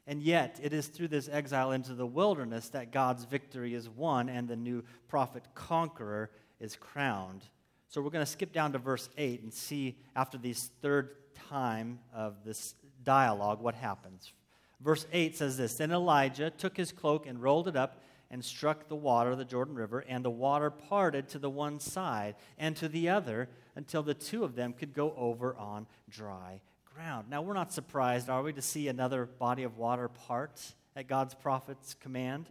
And 0.07 0.21
yet, 0.21 0.59
it 0.63 0.73
is 0.73 0.89
through 0.89 1.09
this 1.09 1.29
exile 1.33 1.73
into 1.73 1.95
the 1.95 2.07
wilderness 2.07 2.69
that 2.71 2.93
God's 2.93 3.25
victory 3.25 3.73
is 3.73 3.89
won 3.89 4.29
and 4.29 4.49
the 4.49 4.57
new 4.57 4.83
prophet 5.09 5.45
conqueror 5.55 6.31
is 6.61 6.77
crowned. 6.77 7.45
So 7.89 8.03
we're 8.03 8.11
going 8.11 8.25
to 8.25 8.31
skip 8.31 8.53
down 8.53 8.73
to 8.73 8.79
verse 8.79 9.09
8 9.17 9.43
and 9.43 9.55
see 9.55 9.97
after 10.17 10.37
this 10.37 10.71
third 10.83 11.11
time 11.49 12.01
of 12.13 12.45
this 12.45 12.75
dialogue 13.05 13.63
what 13.63 13.75
happens. 13.75 14.33
Verse 14.81 15.07
8 15.13 15.37
says 15.37 15.57
this 15.57 15.77
Then 15.77 15.93
Elijah 15.93 16.51
took 16.51 16.77
his 16.77 16.93
cloak 16.93 17.27
and 17.27 17.41
rolled 17.41 17.69
it 17.69 17.77
up 17.77 18.01
and 18.31 18.45
struck 18.45 18.89
the 18.89 18.97
water 18.97 19.33
of 19.33 19.39
the 19.39 19.45
Jordan 19.45 19.75
River, 19.75 20.05
and 20.09 20.25
the 20.25 20.31
water 20.31 20.71
parted 20.71 21.29
to 21.29 21.39
the 21.39 21.51
one 21.51 21.81
side 21.81 22.35
and 22.59 22.77
to 22.77 22.89
the 22.89 23.09
other 23.09 23.49
until 23.77 24.03
the 24.03 24.15
two 24.15 24.45
of 24.45 24.55
them 24.55 24.73
could 24.73 24.93
go 24.93 25.15
over 25.17 25.57
on 25.57 25.87
dry 26.09 26.61
ground. 26.95 27.29
Now, 27.29 27.43
we're 27.43 27.55
not 27.55 27.73
surprised, 27.73 28.31
are 28.31 28.43
we, 28.43 28.53
to 28.53 28.63
see 28.63 28.89
another 28.89 29.27
body 29.27 29.65
of 29.65 29.77
water 29.77 30.09
part 30.09 30.61
at 30.95 31.09
God's 31.09 31.35
prophet's 31.35 31.95
command? 31.95 32.49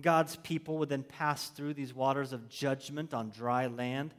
God's 0.00 0.36
people 0.36 0.78
would 0.78 0.88
then 0.88 1.04
pass 1.04 1.48
through 1.50 1.74
these 1.74 1.94
waters 1.94 2.32
of 2.32 2.48
judgment 2.48 3.14
on 3.14 3.30
dry 3.30 3.68
land. 3.68 4.12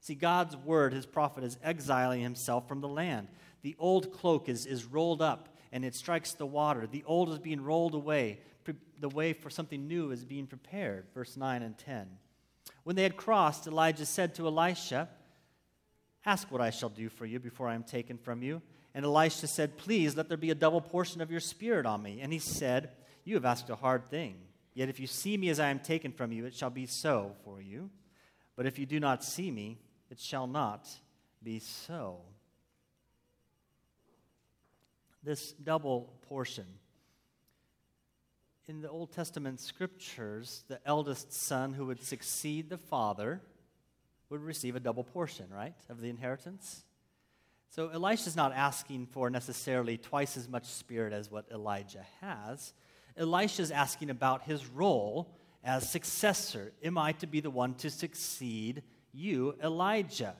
See, 0.00 0.14
God's 0.14 0.56
word, 0.56 0.92
his 0.92 1.06
prophet, 1.06 1.42
is 1.42 1.58
exiling 1.62 2.20
himself 2.20 2.68
from 2.68 2.80
the 2.80 2.88
land. 2.88 3.28
The 3.62 3.76
old 3.78 4.12
cloak 4.12 4.48
is, 4.48 4.66
is 4.66 4.84
rolled 4.84 5.22
up 5.22 5.48
and 5.72 5.84
it 5.84 5.94
strikes 5.94 6.32
the 6.32 6.44
water. 6.44 6.86
The 6.86 7.04
old 7.06 7.30
is 7.30 7.38
being 7.38 7.62
rolled 7.62 7.94
away. 7.94 8.40
The 9.00 9.08
way 9.08 9.32
for 9.32 9.50
something 9.50 9.88
new 9.88 10.10
is 10.10 10.24
being 10.24 10.46
prepared. 10.46 11.06
Verse 11.14 11.36
9 11.36 11.62
and 11.62 11.76
10. 11.76 12.06
When 12.84 12.96
they 12.96 13.02
had 13.02 13.16
crossed, 13.16 13.66
Elijah 13.66 14.06
said 14.06 14.34
to 14.36 14.46
Elisha, 14.46 15.08
Ask 16.24 16.50
what 16.52 16.60
I 16.60 16.70
shall 16.70 16.88
do 16.88 17.08
for 17.08 17.26
you 17.26 17.40
before 17.40 17.68
I 17.68 17.74
am 17.74 17.82
taken 17.82 18.16
from 18.16 18.42
you. 18.42 18.62
And 18.94 19.04
Elisha 19.04 19.46
said, 19.46 19.76
Please 19.76 20.16
let 20.16 20.28
there 20.28 20.36
be 20.36 20.50
a 20.50 20.54
double 20.54 20.80
portion 20.80 21.20
of 21.20 21.30
your 21.30 21.40
spirit 21.40 21.86
on 21.86 22.02
me. 22.02 22.20
And 22.20 22.32
he 22.32 22.38
said, 22.38 22.90
You 23.24 23.34
have 23.34 23.44
asked 23.44 23.70
a 23.70 23.76
hard 23.76 24.08
thing. 24.10 24.36
Yet 24.74 24.88
if 24.88 25.00
you 25.00 25.06
see 25.06 25.36
me 25.36 25.48
as 25.48 25.60
I 25.60 25.68
am 25.68 25.80
taken 25.80 26.12
from 26.12 26.32
you, 26.32 26.46
it 26.46 26.54
shall 26.54 26.70
be 26.70 26.86
so 26.86 27.34
for 27.44 27.60
you. 27.60 27.90
But 28.56 28.66
if 28.66 28.78
you 28.78 28.86
do 28.86 29.00
not 29.00 29.24
see 29.24 29.50
me, 29.50 29.78
it 30.10 30.20
shall 30.20 30.46
not 30.46 30.88
be 31.42 31.58
so. 31.58 32.20
This 35.22 35.52
double 35.52 36.12
portion. 36.28 36.66
In 38.68 38.80
the 38.80 38.88
Old 38.88 39.12
Testament 39.12 39.58
scriptures, 39.58 40.62
the 40.68 40.78
eldest 40.86 41.32
son 41.32 41.72
who 41.72 41.86
would 41.86 42.02
succeed 42.02 42.70
the 42.70 42.78
father 42.78 43.40
would 44.30 44.40
receive 44.40 44.76
a 44.76 44.80
double 44.80 45.02
portion, 45.02 45.46
right, 45.52 45.74
of 45.88 46.00
the 46.00 46.08
inheritance. 46.08 46.84
So 47.70 47.88
Elisha's 47.88 48.36
not 48.36 48.52
asking 48.52 49.06
for 49.06 49.30
necessarily 49.30 49.98
twice 49.98 50.36
as 50.36 50.48
much 50.48 50.66
spirit 50.66 51.12
as 51.12 51.28
what 51.28 51.46
Elijah 51.50 52.06
has. 52.20 52.72
Elisha's 53.16 53.72
asking 53.72 54.10
about 54.10 54.44
his 54.44 54.64
role 54.68 55.34
as 55.64 55.90
successor. 55.90 56.72
Am 56.84 56.96
I 56.96 57.12
to 57.12 57.26
be 57.26 57.40
the 57.40 57.50
one 57.50 57.74
to 57.76 57.90
succeed 57.90 58.84
you, 59.12 59.56
Elijah? 59.62 60.36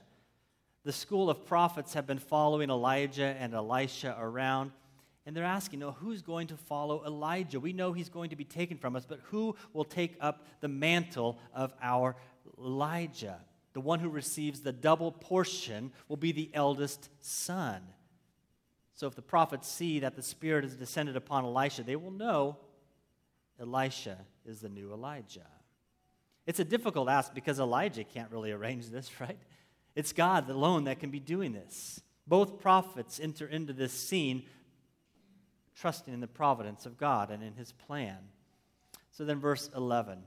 The 0.85 0.93
school 0.93 1.29
of 1.29 1.45
prophets 1.45 1.95
have 1.95 2.07
been 2.07 2.19
following 2.19 2.71
Elijah 2.71 3.37
and 3.39 3.53
Elisha 3.53 4.17
around, 4.19 4.71
and 5.25 5.37
they're 5.37 5.45
asking, 5.45 5.79
"No, 5.79 5.93
who's 5.93 6.23
going 6.23 6.49
to 6.49 6.57
follow 6.57 7.05
Elijah? 7.05 7.61
We 7.61 7.73
know 7.73 7.93
he's 7.93 8.09
going 8.09 8.31
to 8.31 8.37
be 8.37 8.45
taken 8.45 8.77
from 8.77 8.97
us, 8.97 9.07
but 9.07 9.21
who 9.25 9.57
will 9.73 9.85
take 9.85 10.17
up 10.21 10.47
the 10.61 10.69
mantle 10.69 11.39
of 11.55 11.73
our 11.81 12.17
Elijah? 12.59 13.41
The 13.73 13.81
one 13.81 14.01
who 14.01 14.09
receives 14.09 14.61
the 14.61 14.73
double 14.73 15.13
portion 15.13 15.93
will 16.09 16.17
be 16.17 16.33
the 16.33 16.51
eldest 16.53 17.09
son. 17.21 17.83
So 18.95 19.07
if 19.07 19.15
the 19.15 19.23
prophets 19.23 19.69
see 19.69 20.01
that 20.01 20.17
the 20.17 20.23
Spirit 20.23 20.65
has 20.65 20.77
descended 20.77 21.17
upon 21.17 21.45
Elisha, 21.45 21.83
they 21.83 21.97
will 21.97 22.11
know 22.11 22.59
Elisha 23.59 24.19
is 24.45 24.61
the 24.61 24.69
new 24.69 24.93
Elijah. 24.93 25.47
It's 26.47 26.61
a 26.61 26.65
difficult 26.65 27.09
ask 27.09 27.33
because 27.33 27.61
Elijah 27.61 28.05
can't 28.05 28.31
really 28.31 28.53
arrange 28.53 28.89
this, 28.89 29.11
right? 29.21 29.39
It's 29.95 30.13
God 30.13 30.49
alone 30.49 30.85
that 30.85 31.01
can 31.01 31.11
be 31.11 31.21
doing 31.21 31.53
this. 31.53 32.01
Both 32.27 32.61
prophets 32.61 33.21
enter 33.21 33.47
into 33.47 33.73
this 33.73 33.93
scene 33.93 34.45
trusting 35.75 36.13
in 36.13 36.21
the 36.21 36.27
providence 36.27 36.87
of 36.87 36.99
God 36.99 37.31
and 37.31 37.43
in 37.43 37.55
his 37.55 37.73
plan. 37.73 38.19
So 39.11 39.25
then, 39.25 39.41
verse 39.41 39.71
11. 39.77 40.19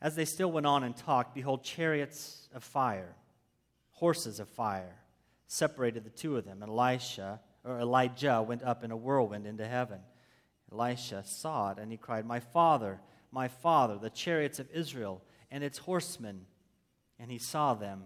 As 0.00 0.14
they 0.14 0.24
still 0.24 0.52
went 0.52 0.66
on 0.66 0.84
and 0.84 0.96
talked, 0.96 1.34
behold, 1.34 1.64
chariots 1.64 2.48
of 2.54 2.62
fire, 2.62 3.16
horses 3.90 4.38
of 4.38 4.48
fire, 4.48 4.94
separated 5.48 6.04
the 6.04 6.10
two 6.10 6.36
of 6.36 6.44
them. 6.44 6.62
And 6.62 6.70
Elisha, 6.70 7.40
or 7.64 7.80
Elijah 7.80 8.42
went 8.42 8.62
up 8.62 8.84
in 8.84 8.92
a 8.92 8.96
whirlwind 8.96 9.46
into 9.46 9.66
heaven. 9.66 9.98
Elisha 10.72 11.24
saw 11.24 11.72
it, 11.72 11.78
and 11.78 11.90
he 11.90 11.98
cried, 11.98 12.26
My 12.26 12.40
father, 12.40 13.00
my 13.32 13.48
father, 13.48 13.98
the 13.98 14.10
chariots 14.10 14.58
of 14.58 14.70
Israel 14.72 15.22
and 15.50 15.64
its 15.64 15.78
horsemen. 15.78 16.46
And 17.18 17.30
he 17.30 17.38
saw 17.38 17.74
them 17.74 18.04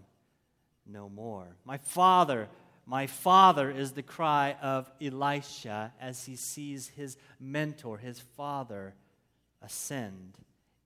no 0.87 1.09
more. 1.09 1.57
My 1.65 1.77
father, 1.77 2.49
my 2.87 3.07
father 3.07 3.71
is 3.71 3.93
the 3.93 4.03
cry 4.03 4.57
of 4.61 4.91
Elisha 5.01 5.93
as 6.01 6.25
he 6.25 6.37
sees 6.37 6.89
his 6.89 7.17
mentor, 7.39 7.99
his 7.99 8.19
father, 8.19 8.95
ascend 9.61 10.37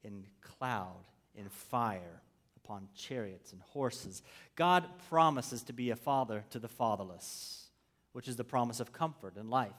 in 0.05 0.27
cloud, 0.41 1.07
in 1.35 1.49
fire, 1.49 2.23
upon 2.57 2.89
chariots 2.95 3.53
and 3.53 3.63
horses. 3.63 4.23
God 4.57 4.85
promises 5.09 5.63
to 5.65 5.73
be 5.73 5.91
a 5.91 5.97
father 5.97 6.45
to 6.51 6.59
the 6.59 6.69
fatherless, 6.69 7.69
which 8.13 8.29
is 8.29 8.37
the 8.37 8.45
promise 8.45 8.81
of 8.81 8.93
comfort 8.93 9.37
and 9.37 9.49
life, 9.51 9.73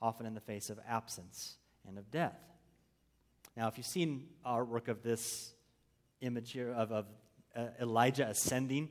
often 0.00 0.24
in 0.24 0.34
the 0.34 0.40
face 0.40 0.70
of 0.70 0.78
absence 0.88 1.56
and 1.86 1.98
of 1.98 2.10
death. 2.10 2.38
Now, 3.56 3.68
if 3.68 3.76
you've 3.76 3.86
seen 3.86 4.28
artwork 4.44 4.88
of 4.88 5.02
this 5.02 5.52
image 6.20 6.52
here 6.52 6.72
of, 6.72 6.92
of 6.92 7.06
uh, 7.54 7.66
Elijah 7.80 8.26
ascending, 8.28 8.88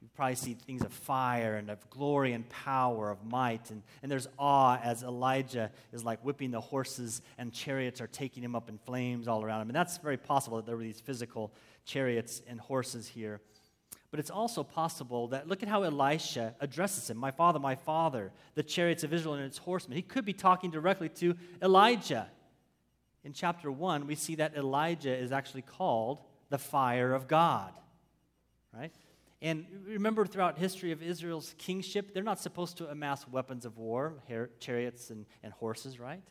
you 0.00 0.08
probably 0.14 0.36
see 0.36 0.54
things 0.54 0.82
of 0.82 0.92
fire 0.92 1.56
and 1.56 1.70
of 1.70 1.90
glory 1.90 2.32
and 2.32 2.48
power, 2.48 3.10
of 3.10 3.24
might. 3.24 3.70
And, 3.70 3.82
and 4.02 4.10
there's 4.10 4.28
awe 4.38 4.78
as 4.80 5.02
Elijah 5.02 5.72
is 5.92 6.04
like 6.04 6.20
whipping 6.20 6.52
the 6.52 6.60
horses 6.60 7.20
and 7.36 7.52
chariots 7.52 8.00
are 8.00 8.06
taking 8.06 8.44
him 8.44 8.54
up 8.54 8.68
in 8.68 8.78
flames 8.78 9.26
all 9.26 9.44
around 9.44 9.62
him. 9.62 9.68
And 9.68 9.76
that's 9.76 9.98
very 9.98 10.16
possible 10.16 10.56
that 10.58 10.66
there 10.66 10.76
were 10.76 10.84
these 10.84 11.00
physical 11.00 11.52
chariots 11.84 12.42
and 12.48 12.60
horses 12.60 13.08
here. 13.08 13.40
But 14.12 14.20
it's 14.20 14.30
also 14.30 14.62
possible 14.62 15.28
that 15.28 15.48
look 15.48 15.62
at 15.64 15.68
how 15.68 15.82
Elisha 15.82 16.54
addresses 16.60 17.10
him 17.10 17.16
My 17.16 17.32
father, 17.32 17.58
my 17.58 17.74
father, 17.74 18.30
the 18.54 18.62
chariots 18.62 19.02
of 19.02 19.12
Israel 19.12 19.34
and 19.34 19.44
its 19.44 19.58
horsemen. 19.58 19.96
He 19.96 20.02
could 20.02 20.24
be 20.24 20.32
talking 20.32 20.70
directly 20.70 21.08
to 21.10 21.34
Elijah. 21.60 22.28
In 23.24 23.32
chapter 23.32 23.70
1, 23.70 24.06
we 24.06 24.14
see 24.14 24.36
that 24.36 24.56
Elijah 24.56 25.14
is 25.14 25.32
actually 25.32 25.62
called 25.62 26.20
the 26.50 26.58
fire 26.58 27.12
of 27.12 27.26
God. 27.26 27.72
Right? 28.72 28.92
And 29.40 29.66
remember, 29.86 30.26
throughout 30.26 30.58
history 30.58 30.90
of 30.90 31.02
Israel's 31.02 31.54
kingship, 31.58 32.12
they're 32.12 32.24
not 32.24 32.40
supposed 32.40 32.78
to 32.78 32.88
amass 32.88 33.26
weapons 33.28 33.64
of 33.64 33.78
war, 33.78 34.14
chariots 34.58 35.10
and, 35.10 35.26
and 35.42 35.52
horses, 35.52 36.00
right? 36.00 36.22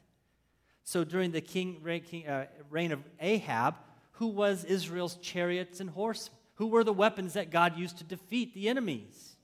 So 0.84 1.04
during 1.04 1.32
the 1.32 1.42
king, 1.42 1.80
reign, 1.82 2.26
uh, 2.28 2.48
reign 2.70 2.92
of 2.92 3.00
Ahab, 3.20 3.76
who 4.14 4.28
was 4.28 4.66
Israel's 4.66 5.16
chariots 5.18 5.80
and 5.80 5.90
horse? 5.90 6.30
Who 6.56 6.68
were 6.68 6.84
the 6.84 6.94
weapons 6.94 7.34
that 7.34 7.52
God 7.52 7.78
used 7.78 8.00
to 8.00 8.04
defeat 8.04 8.54
the 8.54 8.68
enemies? 8.68 9.36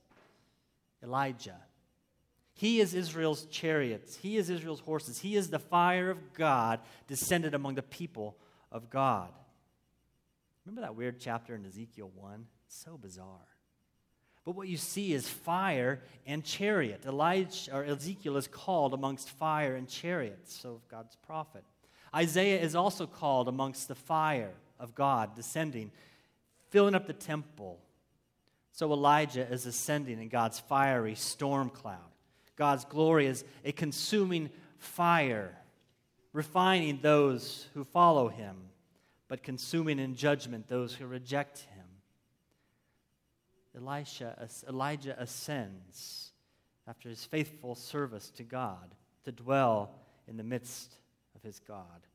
Elijah. 1.03 1.57
He 2.53 2.79
is 2.79 2.93
Israel's 2.93 3.45
chariots. 3.45 4.15
He 4.15 4.37
is 4.37 4.49
Israel's 4.49 4.79
horses. 4.79 5.19
He 5.19 5.35
is 5.35 5.49
the 5.49 5.59
fire 5.59 6.09
of 6.09 6.33
God 6.33 6.79
descended 7.07 7.53
among 7.53 7.75
the 7.75 7.83
people 7.83 8.37
of 8.71 8.89
God. 8.89 9.29
Remember 10.65 10.81
that 10.81 10.95
weird 10.95 11.19
chapter 11.19 11.55
in 11.55 11.65
Ezekiel 11.65 12.11
1? 12.15 12.45
It's 12.65 12.83
so 12.83 12.97
bizarre. 12.97 13.52
But 14.45 14.55
what 14.55 14.67
you 14.67 14.77
see 14.77 15.13
is 15.13 15.27
fire 15.27 16.01
and 16.25 16.43
chariot. 16.43 17.05
Elijah 17.05 17.73
or 17.73 17.85
Ezekiel 17.85 18.37
is 18.37 18.47
called 18.47 18.93
amongst 18.93 19.29
fire 19.29 19.75
and 19.75 19.87
chariots, 19.87 20.53
so 20.53 20.81
God's 20.89 21.15
prophet. 21.15 21.63
Isaiah 22.13 22.59
is 22.59 22.75
also 22.75 23.07
called 23.07 23.47
amongst 23.47 23.87
the 23.87 23.95
fire 23.95 24.51
of 24.79 24.93
God 24.93 25.35
descending, 25.35 25.91
filling 26.69 26.93
up 26.93 27.07
the 27.07 27.13
temple. 27.13 27.79
So 28.71 28.91
Elijah 28.91 29.47
is 29.49 29.65
ascending 29.65 30.21
in 30.21 30.27
God's 30.27 30.59
fiery 30.59 31.15
storm 31.15 31.69
cloud. 31.69 31.99
God's 32.55 32.85
glory 32.85 33.27
is 33.27 33.43
a 33.63 33.71
consuming 33.71 34.49
fire, 34.77 35.57
refining 36.33 36.99
those 37.01 37.67
who 37.73 37.83
follow 37.83 38.27
him, 38.27 38.55
but 39.27 39.41
consuming 39.41 39.99
in 39.99 40.15
judgment 40.15 40.67
those 40.67 40.93
who 40.93 41.07
reject 41.07 41.59
him. 41.59 41.72
Elisha, 43.75 44.47
Elijah 44.67 45.15
ascends 45.19 46.31
after 46.87 47.09
his 47.09 47.23
faithful 47.25 47.75
service 47.75 48.29
to 48.31 48.43
God 48.43 48.93
to 49.23 49.31
dwell 49.31 49.95
in 50.27 50.37
the 50.37 50.43
midst 50.43 50.95
of 51.35 51.41
his 51.41 51.59
God. 51.59 52.07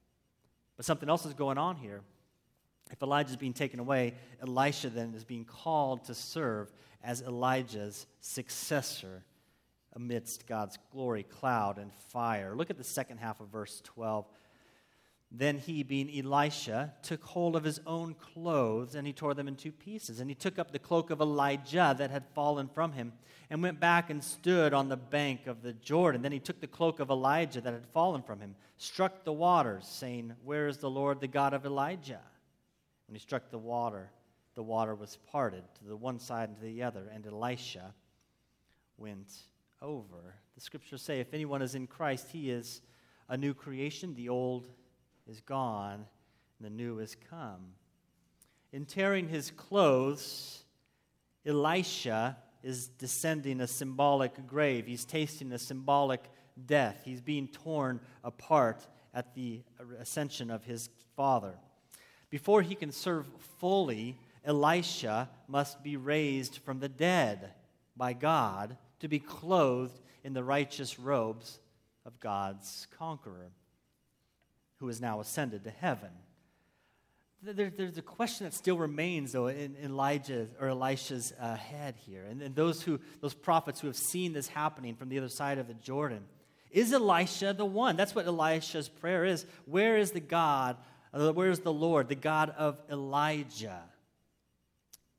But 0.77 0.87
something 0.87 1.09
else 1.09 1.27
is 1.27 1.35
going 1.35 1.59
on 1.59 1.77
here. 1.77 2.03
If 2.91 3.03
Elijah 3.03 3.31
is 3.31 3.37
being 3.37 3.53
taken 3.53 3.81
away, 3.81 4.15
Elisha 4.41 4.89
then 4.91 5.13
is 5.15 5.25
being 5.25 5.45
called 5.45 6.05
to 6.05 6.15
serve 6.15 6.73
as 7.03 7.23
Elijah's 7.23 8.07
successor 8.21 9.25
amidst 9.95 10.47
God's 10.47 10.79
glory, 10.93 11.25
cloud, 11.25 11.79
and 11.79 11.93
fire. 11.93 12.55
Look 12.55 12.71
at 12.71 12.79
the 12.79 12.85
second 12.85 13.19
half 13.19 13.41
of 13.41 13.49
verse 13.49 13.81
12. 13.85 14.27
Then 15.31 15.59
he, 15.59 15.83
being 15.83 16.11
Elisha, 16.11 16.95
took 17.03 17.23
hold 17.23 17.55
of 17.55 17.65
his 17.65 17.81
own 17.87 18.15
clothes 18.15 18.95
and 18.95 19.07
he 19.07 19.13
tore 19.13 19.35
them 19.35 19.47
in 19.47 19.57
two 19.57 19.73
pieces. 19.73 20.21
And 20.21 20.31
he 20.31 20.35
took 20.35 20.59
up 20.59 20.73
the 20.73 20.79
cloak 20.79 21.11
of 21.11 21.21
Elijah 21.21 21.95
that 21.99 22.11
had 22.11 22.25
fallen 22.35 22.69
from 22.69 22.93
him 22.93 23.13
and 23.51 23.63
went 23.63 23.79
back 23.79 24.09
and 24.09 24.25
stood 24.25 24.73
on 24.73 24.89
the 24.89 24.97
bank 24.97 25.47
of 25.47 25.63
the 25.63 25.75
Jordan. 25.75 26.23
Then 26.23 26.33
he 26.33 26.39
took 26.39 26.61
the 26.61 26.67
cloak 26.67 26.99
of 26.99 27.11
Elijah 27.11 27.61
that 27.61 27.73
had 27.73 27.87
fallen 27.93 28.23
from 28.23 28.41
him, 28.41 28.55
struck 28.79 29.25
the 29.25 29.33
waters, 29.33 29.87
saying, 29.87 30.33
Where 30.45 30.67
is 30.67 30.79
the 30.79 30.91
Lord, 30.91 31.21
the 31.21 31.29
God 31.29 31.53
of 31.53 31.67
Elijah? 31.67 32.21
When 33.07 33.15
he 33.15 33.21
struck 33.21 33.51
the 33.51 33.59
water, 33.59 34.11
the 34.55 34.63
water 34.63 34.95
was 34.95 35.19
parted 35.31 35.63
to 35.79 35.85
the 35.85 35.97
one 35.97 36.19
side 36.19 36.49
and 36.49 36.59
to 36.59 36.65
the 36.65 36.83
other, 36.83 37.09
and 37.13 37.27
Elisha 37.27 37.95
went 38.97 39.33
over. 39.83 40.37
The 40.55 40.61
scriptures 40.61 41.03
say, 41.03 41.21
If 41.21 41.35
anyone 41.35 41.63
is 41.63 41.75
in 41.75 41.87
Christ, 41.87 42.29
he 42.33 42.51
is 42.51 42.81
a 43.29 43.37
new 43.37 43.55
creation. 43.55 44.15
The 44.15 44.31
old 44.31 44.69
is 45.29 45.41
gone, 45.41 46.07
and 46.59 46.67
the 46.67 46.71
new 46.71 46.99
has 46.99 47.17
come. 47.31 47.75
In 48.73 48.85
tearing 48.85 49.29
his 49.29 49.51
clothes, 49.51 50.65
Elisha 51.47 52.37
is 52.63 52.89
descending 52.89 53.61
a 53.61 53.67
symbolic 53.67 54.47
grave. 54.47 54.87
He's 54.87 55.05
tasting 55.05 55.53
a 55.53 55.59
symbolic 55.59 56.25
death. 56.67 57.03
He's 57.05 57.21
being 57.21 57.49
torn 57.49 58.01
apart 58.25 58.87
at 59.15 59.35
the 59.35 59.63
ascension 60.01 60.51
of 60.51 60.65
his 60.65 60.91
father. 61.17 61.55
Before 62.31 62.63
he 62.63 62.75
can 62.75 62.93
serve 62.93 63.27
fully, 63.59 64.19
Elisha 64.45 65.31
must 65.47 65.83
be 65.83 65.97
raised 65.97 66.59
from 66.59 66.81
the 66.81 66.89
dead 66.89 67.53
by 67.97 68.13
God 68.13 68.77
to 69.01 69.09
be 69.09 69.19
clothed 69.19 70.01
in 70.25 70.33
the 70.33 70.45
righteous 70.45 70.99
robes 70.99 71.61
of 72.05 72.21
God's 72.21 72.87
conqueror 72.99 73.51
who 74.79 74.89
is 74.89 75.01
now 75.01 75.21
ascended 75.21 75.65
to 75.65 75.71
heaven. 75.71 76.11
There, 77.43 77.71
there's 77.71 77.99
a 77.99 78.03
question 78.03 78.45
that 78.45 78.55
still 78.55 78.77
remains, 78.77 79.33
though, 79.33 79.47
in 79.47 79.77
Elijah 79.83 80.49
or 80.61 80.69
Elisha's 80.69 81.33
uh, 81.41 81.55
head 81.55 81.95
here, 82.05 82.25
and, 82.29 82.43
and 82.43 82.55
those 82.55 82.83
who, 82.83 82.99
those 83.21 83.35
prophets 83.35 83.81
who 83.81 83.87
have 83.87 83.97
seen 83.97 84.33
this 84.33 84.49
happening 84.49 84.97
from 84.97 85.09
the 85.09 85.19
other 85.19 85.29
side 85.29 85.59
of 85.59 85.69
the 85.69 85.75
Jordan. 85.75 86.25
Is 86.71 86.93
Elisha 86.93 87.55
the 87.55 87.65
one? 87.65 87.97
That's 87.97 88.15
what 88.15 88.27
Elisha's 88.27 88.89
prayer 88.89 89.25
is. 89.25 89.47
Where 89.67 89.97
is 89.97 90.11
the 90.11 90.21
God? 90.21 90.77
Uh, 91.15 91.33
where 91.33 91.51
is 91.51 91.61
the 91.61 91.73
Lord, 91.73 92.09
the 92.09 92.15
God 92.15 92.51
of 92.51 92.77
Elijah? 92.91 93.83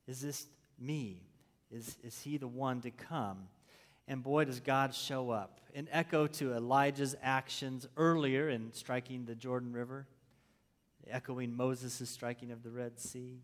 Is 0.06 0.20
this 0.20 0.46
me? 0.78 1.22
Is, 1.70 1.96
is 2.02 2.20
he 2.20 2.36
the 2.36 2.48
one 2.48 2.80
to 2.82 2.90
come? 2.90 3.48
And 4.10 4.24
boy, 4.24 4.44
does 4.44 4.58
God 4.58 4.92
show 4.92 5.30
up 5.30 5.60
an 5.72 5.86
echo 5.92 6.26
to 6.26 6.52
Elijah's 6.54 7.14
actions 7.22 7.86
earlier 7.96 8.48
in 8.48 8.72
striking 8.72 9.24
the 9.24 9.36
Jordan 9.36 9.72
River, 9.72 10.08
echoing 11.08 11.56
Moses' 11.56 12.10
striking 12.10 12.50
of 12.50 12.64
the 12.64 12.72
Red 12.72 12.98
Sea. 12.98 13.38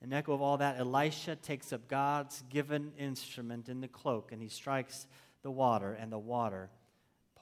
An 0.00 0.14
echo 0.14 0.32
of 0.32 0.40
all 0.40 0.56
that, 0.56 0.78
Elisha 0.78 1.36
takes 1.36 1.74
up 1.74 1.88
God's 1.88 2.42
given 2.48 2.92
instrument 2.98 3.68
in 3.68 3.82
the 3.82 3.88
cloak 3.88 4.32
and 4.32 4.40
he 4.40 4.48
strikes 4.48 5.06
the 5.42 5.50
water, 5.50 5.92
and 5.92 6.10
the 6.10 6.18
water 6.18 6.70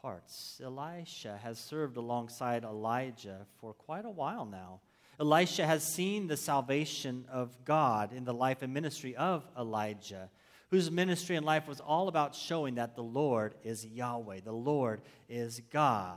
parts. 0.00 0.60
Elisha 0.60 1.38
has 1.40 1.56
served 1.56 1.96
alongside 1.96 2.64
Elijah 2.64 3.46
for 3.60 3.74
quite 3.74 4.04
a 4.04 4.10
while 4.10 4.44
now. 4.44 4.80
Elisha 5.20 5.64
has 5.64 5.84
seen 5.84 6.26
the 6.26 6.36
salvation 6.36 7.26
of 7.30 7.64
God 7.64 8.12
in 8.12 8.24
the 8.24 8.34
life 8.34 8.60
and 8.62 8.74
ministry 8.74 9.14
of 9.14 9.46
Elijah 9.56 10.30
whose 10.72 10.90
ministry 10.90 11.36
and 11.36 11.44
life 11.44 11.68
was 11.68 11.80
all 11.80 12.08
about 12.08 12.34
showing 12.34 12.76
that 12.76 12.96
the 12.96 13.02
Lord 13.02 13.54
is 13.62 13.84
Yahweh, 13.84 14.40
the 14.42 14.52
Lord 14.52 15.02
is 15.28 15.60
God. 15.70 16.16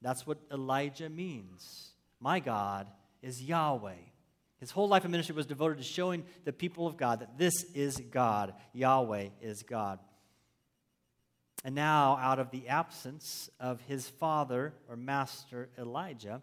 That's 0.00 0.24
what 0.24 0.38
Elijah 0.52 1.08
means. 1.10 1.90
My 2.20 2.38
God 2.38 2.86
is 3.20 3.42
Yahweh. 3.42 3.94
His 4.60 4.70
whole 4.70 4.86
life 4.86 5.02
and 5.02 5.10
ministry 5.10 5.34
was 5.34 5.46
devoted 5.46 5.78
to 5.78 5.82
showing 5.82 6.22
the 6.44 6.52
people 6.52 6.86
of 6.86 6.96
God 6.96 7.18
that 7.18 7.36
this 7.36 7.64
is 7.74 7.96
God, 8.12 8.54
Yahweh 8.72 9.30
is 9.42 9.64
God. 9.64 9.98
And 11.64 11.74
now, 11.74 12.16
out 12.22 12.38
of 12.38 12.52
the 12.52 12.68
absence 12.68 13.50
of 13.58 13.80
his 13.88 14.08
father 14.08 14.72
or 14.88 14.94
master 14.94 15.68
Elijah, 15.76 16.42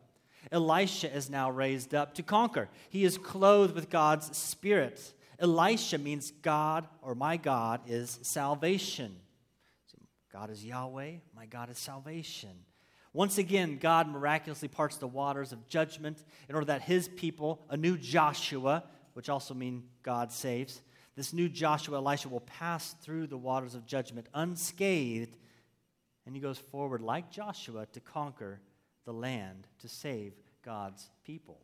Elisha 0.52 1.16
is 1.16 1.30
now 1.30 1.50
raised 1.50 1.96
up 1.96 2.16
to 2.16 2.24
conquer. 2.24 2.68
He 2.90 3.06
is 3.06 3.18
clothed 3.18 3.74
with 3.74 3.90
God's 3.90 4.36
Spirit. 4.38 5.14
Elisha 5.40 5.98
means 5.98 6.32
God 6.42 6.88
or 7.02 7.16
my 7.16 7.38
God 7.38 7.82
is 7.88 8.20
salvation. 8.22 9.16
God 10.32 10.50
is 10.50 10.64
Yahweh, 10.64 11.14
my 11.36 11.46
God 11.46 11.70
is 11.70 11.78
salvation. 11.78 12.52
Once 13.14 13.38
again, 13.38 13.78
God 13.80 14.08
miraculously 14.08 14.68
parts 14.68 14.98
the 14.98 15.08
waters 15.08 15.52
of 15.52 15.68
judgment 15.68 16.24
in 16.48 16.54
order 16.54 16.66
that 16.66 16.82
his 16.82 17.08
people, 17.08 17.66
a 17.70 17.78
new 17.78 17.98
Joshua, 17.98 18.84
which 19.14 19.30
also 19.30 19.54
means 19.54 19.84
God 20.04 20.32
saves, 20.32 20.82
this 21.16 21.34
new 21.34 21.50
Joshua, 21.50 21.98
Elisha, 21.98 22.30
will 22.30 22.42
pass 22.42 22.94
through 23.02 23.26
the 23.26 23.38
waters 23.38 23.74
of 23.74 23.88
judgment 23.88 24.28
unscathed, 24.36 25.36
and 26.28 26.36
he 26.36 26.42
goes 26.42 26.60
forward 26.60 27.02
like 27.02 27.32
Joshua 27.32 27.88
to 27.94 28.00
conquer 28.00 28.62
the 29.06 29.14
land, 29.14 29.68
to 29.80 29.88
save 29.88 30.34
God's 30.64 31.10
people. 31.24 31.62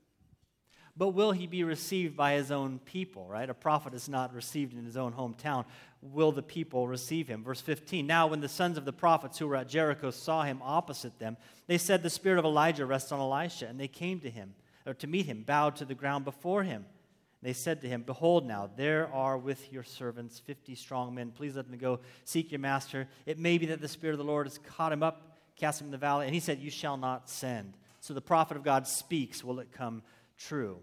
But 0.96 1.10
will 1.10 1.32
he 1.32 1.48
be 1.48 1.64
received 1.64 2.16
by 2.16 2.34
his 2.34 2.52
own 2.52 2.80
people, 2.80 3.26
right? 3.28 3.50
A 3.50 3.56
prophet 3.56 3.96
is 3.96 4.08
not 4.08 4.34
received 4.34 4.78
in 4.78 4.86
his 4.86 4.96
own 4.96 5.14
hometown. 5.14 5.66
Will 6.02 6.32
the 6.32 6.44
people 6.44 6.88
receive 6.88 7.28
him? 7.28 7.44
Verse 7.44 7.62
15 7.62 8.06
Now, 8.06 8.28
when 8.28 8.42
the 8.42 8.50
sons 8.50 8.78
of 8.78 8.86
the 8.86 8.94
prophets 8.94 9.40
who 9.40 9.48
were 9.48 9.56
at 9.56 9.70
Jericho 9.70 10.12
saw 10.12 10.44
him 10.44 10.62
opposite 10.62 11.18
them, 11.18 11.36
they 11.66 11.80
said, 11.80 12.04
The 12.04 12.12
spirit 12.12 12.38
of 12.38 12.46
Elijah 12.46 12.86
rests 12.86 13.12
on 13.12 13.20
Elisha. 13.20 13.66
And 13.68 13.80
they 13.80 13.88
came 13.88 14.20
to 14.20 14.30
him, 14.30 14.54
or 14.86 14.94
to 14.96 15.08
meet 15.08 15.26
him, 15.26 15.42
bowed 15.42 15.76
to 15.78 15.86
the 15.86 15.96
ground 15.96 16.26
before 16.26 16.62
him. 16.62 16.86
They 17.42 17.54
said 17.54 17.82
to 17.82 17.90
him, 17.90 18.04
Behold, 18.04 18.46
now 18.46 18.70
there 18.78 19.12
are 19.12 19.38
with 19.38 19.74
your 19.74 19.84
servants 19.84 20.40
fifty 20.40 20.76
strong 20.76 21.16
men. 21.16 21.32
Please 21.32 21.56
let 21.56 21.70
them 21.70 21.78
go 21.78 22.00
seek 22.24 22.52
your 22.52 22.60
master. 22.60 23.08
It 23.26 23.40
may 23.40 23.58
be 23.58 23.66
that 23.66 23.82
the 23.82 23.88
Spirit 23.88 24.14
of 24.14 24.20
the 24.20 24.24
Lord 24.32 24.46
has 24.46 24.60
caught 24.60 24.94
him 24.94 25.04
up, 25.04 25.38
cast 25.58 25.82
him 25.82 25.88
in 25.88 25.92
the 25.92 25.98
valley. 25.98 26.26
And 26.26 26.36
he 26.36 26.40
said, 26.40 26.60
You 26.60 26.70
shall 26.70 26.98
not 26.98 27.30
send. 27.30 27.74
So 28.00 28.14
the 28.14 28.22
prophet 28.22 28.58
of 28.58 28.64
God 28.64 28.88
speaks. 28.88 29.44
Will 29.44 29.60
it 29.60 29.72
come 29.72 30.04
true. 30.38 30.80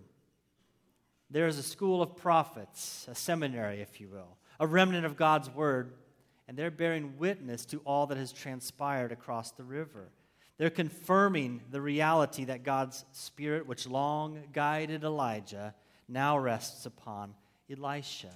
There 1.30 1.46
is 1.46 1.58
a 1.58 1.62
school 1.62 2.02
of 2.02 2.16
prophets, 2.16 3.06
a 3.08 3.14
seminary, 3.14 3.80
if 3.80 4.00
you 4.00 4.08
will, 4.08 4.36
a 4.58 4.66
remnant 4.66 5.06
of 5.06 5.16
God's 5.16 5.48
word, 5.48 5.92
and 6.48 6.56
they're 6.56 6.70
bearing 6.70 7.18
witness 7.18 7.64
to 7.66 7.78
all 7.84 8.06
that 8.08 8.18
has 8.18 8.32
transpired 8.32 9.12
across 9.12 9.52
the 9.52 9.62
river. 9.62 10.10
They're 10.58 10.70
confirming 10.70 11.62
the 11.70 11.80
reality 11.80 12.44
that 12.46 12.64
God's 12.64 13.04
Spirit, 13.12 13.66
which 13.66 13.86
long 13.86 14.42
guided 14.52 15.04
Elijah, 15.04 15.74
now 16.08 16.36
rests 16.36 16.84
upon 16.84 17.34
Elisha. 17.70 18.34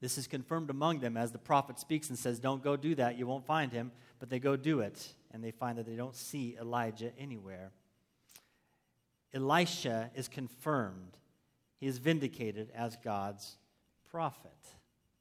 This 0.00 0.18
is 0.18 0.26
confirmed 0.26 0.68
among 0.68 0.98
them 0.98 1.16
as 1.16 1.32
the 1.32 1.38
prophet 1.38 1.78
speaks 1.78 2.10
and 2.10 2.18
says, 2.18 2.38
Don't 2.38 2.62
go 2.62 2.76
do 2.76 2.94
that, 2.96 3.16
you 3.16 3.26
won't 3.26 3.46
find 3.46 3.72
him. 3.72 3.92
But 4.18 4.28
they 4.28 4.38
go 4.38 4.56
do 4.56 4.80
it, 4.80 5.14
and 5.32 5.42
they 5.42 5.52
find 5.52 5.78
that 5.78 5.86
they 5.86 5.96
don't 5.96 6.14
see 6.14 6.56
Elijah 6.60 7.12
anywhere. 7.18 7.72
Elisha 9.34 10.10
is 10.14 10.28
confirmed. 10.28 11.18
He 11.80 11.86
is 11.86 11.98
vindicated 11.98 12.70
as 12.74 12.96
God's 13.02 13.56
prophet. 14.10 14.50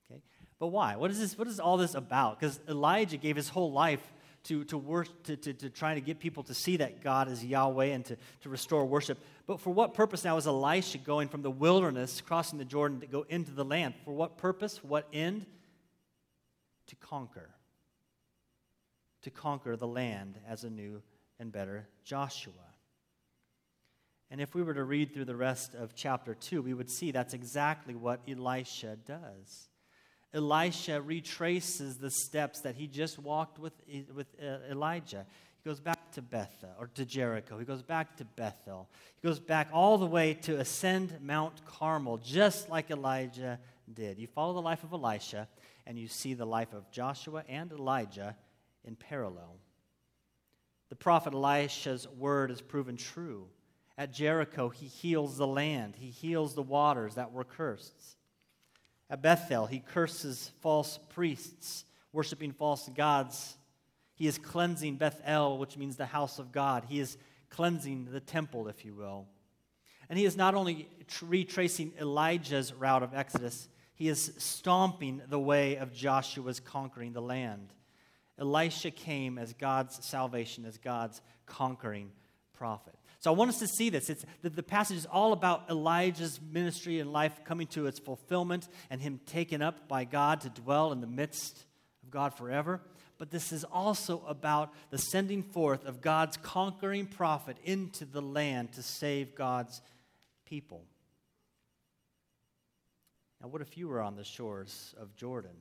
Okay? 0.05 0.21
But 0.59 0.67
why? 0.67 0.95
What 0.95 1.11
is, 1.11 1.19
this, 1.19 1.37
what 1.37 1.47
is 1.47 1.59
all 1.59 1.77
this 1.77 1.95
about? 1.95 2.39
Because 2.39 2.59
Elijah 2.69 3.17
gave 3.17 3.35
his 3.35 3.49
whole 3.49 3.71
life 3.71 4.01
to, 4.43 4.63
to, 4.65 4.77
work, 4.77 5.07
to, 5.23 5.35
to, 5.37 5.53
to 5.53 5.69
trying 5.69 5.95
to 5.95 6.01
get 6.01 6.19
people 6.19 6.43
to 6.43 6.53
see 6.53 6.77
that 6.77 7.01
God 7.01 7.29
is 7.29 7.43
Yahweh 7.43 7.85
and 7.85 8.05
to, 8.05 8.17
to 8.41 8.49
restore 8.49 8.85
worship. 8.85 9.17
But 9.47 9.61
for 9.61 9.71
what 9.71 9.93
purpose 9.93 10.23
now 10.23 10.37
is 10.37 10.47
Elisha 10.47 10.97
going 10.97 11.29
from 11.29 11.41
the 11.41 11.51
wilderness, 11.51 12.21
crossing 12.21 12.59
the 12.59 12.65
Jordan 12.65 12.99
to 12.99 13.07
go 13.07 13.25
into 13.29 13.51
the 13.51 13.65
land? 13.65 13.93
For 14.03 14.13
what 14.13 14.37
purpose? 14.37 14.83
What 14.83 15.07
end? 15.13 15.45
To 16.87 16.95
conquer. 16.97 17.49
To 19.23 19.31
conquer 19.31 19.77
the 19.77 19.87
land 19.87 20.37
as 20.47 20.65
a 20.65 20.69
new 20.69 21.01
and 21.39 21.51
better 21.51 21.87
Joshua. 22.03 22.53
And 24.31 24.41
if 24.41 24.55
we 24.55 24.63
were 24.63 24.73
to 24.73 24.83
read 24.83 25.13
through 25.13 25.25
the 25.25 25.35
rest 25.35 25.75
of 25.75 25.95
chapter 25.95 26.33
2, 26.33 26.61
we 26.61 26.73
would 26.73 26.89
see 26.89 27.11
that's 27.11 27.33
exactly 27.33 27.93
what 27.95 28.21
Elisha 28.27 28.97
does. 29.05 29.69
Elisha 30.33 30.99
retraces 31.01 31.97
the 31.97 32.09
steps 32.09 32.61
that 32.61 32.75
he 32.75 32.87
just 32.87 33.19
walked 33.19 33.59
with, 33.59 33.73
with 34.15 34.27
uh, 34.41 34.71
Elijah. 34.71 35.25
He 35.63 35.69
goes 35.69 35.79
back 35.79 36.11
to 36.13 36.21
Bethel 36.21 36.71
or 36.79 36.87
to 36.95 37.05
Jericho. 37.05 37.59
He 37.59 37.65
goes 37.65 37.83
back 37.83 38.17
to 38.17 38.25
Bethel. 38.25 38.89
He 39.21 39.27
goes 39.27 39.39
back 39.39 39.69
all 39.71 39.97
the 39.97 40.07
way 40.07 40.33
to 40.41 40.59
ascend 40.59 41.15
Mount 41.21 41.63
Carmel, 41.65 42.17
just 42.17 42.69
like 42.69 42.89
Elijah 42.89 43.59
did. 43.93 44.17
You 44.17 44.27
follow 44.27 44.53
the 44.53 44.61
life 44.61 44.83
of 44.83 44.91
Elisha, 44.91 45.47
and 45.85 45.97
you 45.97 46.07
see 46.07 46.33
the 46.33 46.45
life 46.45 46.73
of 46.73 46.89
Joshua 46.91 47.43
and 47.47 47.71
Elijah 47.71 48.35
in 48.83 48.95
parallel. 48.95 49.55
The 50.89 50.95
prophet 50.95 51.33
Elisha's 51.33 52.07
word 52.07 52.51
is 52.51 52.61
proven 52.61 52.97
true. 52.97 53.47
At 53.97 54.11
Jericho, 54.11 54.69
he 54.69 54.87
heals 54.87 55.37
the 55.37 55.47
land, 55.47 55.95
he 55.95 56.09
heals 56.09 56.55
the 56.55 56.63
waters 56.63 57.15
that 57.15 57.31
were 57.31 57.43
cursed. 57.43 58.17
At 59.09 59.21
Bethel, 59.21 59.67
he 59.67 59.79
curses 59.79 60.51
false 60.61 60.97
priests, 61.09 61.85
worshiping 62.11 62.51
false 62.51 62.89
gods. 62.95 63.57
He 64.15 64.25
is 64.25 64.37
cleansing 64.37 64.95
Bethel, 64.95 65.57
which 65.57 65.77
means 65.77 65.95
the 65.95 66.05
house 66.05 66.39
of 66.39 66.51
God. 66.51 66.85
He 66.87 66.99
is 66.99 67.17
cleansing 67.49 68.07
the 68.11 68.19
temple, 68.19 68.67
if 68.67 68.83
you 68.83 68.95
will. 68.95 69.27
And 70.09 70.17
he 70.17 70.25
is 70.25 70.35
not 70.35 70.55
only 70.55 70.87
retracing 71.21 71.93
Elijah's 71.99 72.73
route 72.73 73.03
of 73.03 73.13
Exodus, 73.13 73.67
he 73.93 74.09
is 74.09 74.33
stomping 74.37 75.21
the 75.27 75.39
way 75.39 75.75
of 75.75 75.93
Joshua's 75.93 76.59
conquering 76.59 77.13
the 77.13 77.21
land. 77.21 77.73
Elisha 78.39 78.91
came 78.91 79.37
as 79.37 79.53
God's 79.53 80.03
salvation, 80.03 80.65
as 80.65 80.77
God's 80.77 81.21
conquering 81.45 82.11
prophet. 82.53 82.95
So 83.23 83.31
I 83.31 83.35
want 83.37 83.47
us 83.47 83.59
to 83.59 83.69
see 83.69 83.89
this. 83.89 84.09
It's, 84.09 84.25
the, 84.41 84.49
the 84.49 84.61
passage 84.61 84.97
is 84.97 85.05
all 85.05 85.31
about 85.31 85.69
Elijah's 85.69 86.41
ministry 86.41 86.99
and 86.99 87.13
life 87.13 87.45
coming 87.45 87.67
to 87.67 87.87
its 87.87 87.97
fulfillment 87.97 88.67
and 88.89 89.01
him 89.01 89.21
taken 89.25 89.61
up 89.61 89.87
by 89.87 90.03
God 90.03 90.41
to 90.41 90.49
dwell 90.49 90.91
in 90.91 90.99
the 90.99 91.07
midst 91.07 91.63
of 92.03 92.11
God 92.11 92.33
forever. 92.33 92.81
But 93.17 93.31
this 93.31 93.53
is 93.53 93.63
also 93.63 94.21
about 94.27 94.73
the 94.89 94.97
sending 94.97 95.41
forth 95.41 95.85
of 95.85 96.01
God's 96.01 96.35
conquering 96.35 97.05
prophet 97.05 97.55
into 97.63 98.03
the 98.03 98.21
land 98.21 98.73
to 98.73 98.83
save 98.83 99.35
God's 99.35 99.81
people. 100.45 100.83
Now, 103.41 103.47
what 103.47 103.61
if 103.61 103.77
you 103.77 103.87
were 103.87 104.01
on 104.01 104.17
the 104.17 104.25
shores 104.25 104.93
of 104.99 105.15
Jordan? 105.15 105.55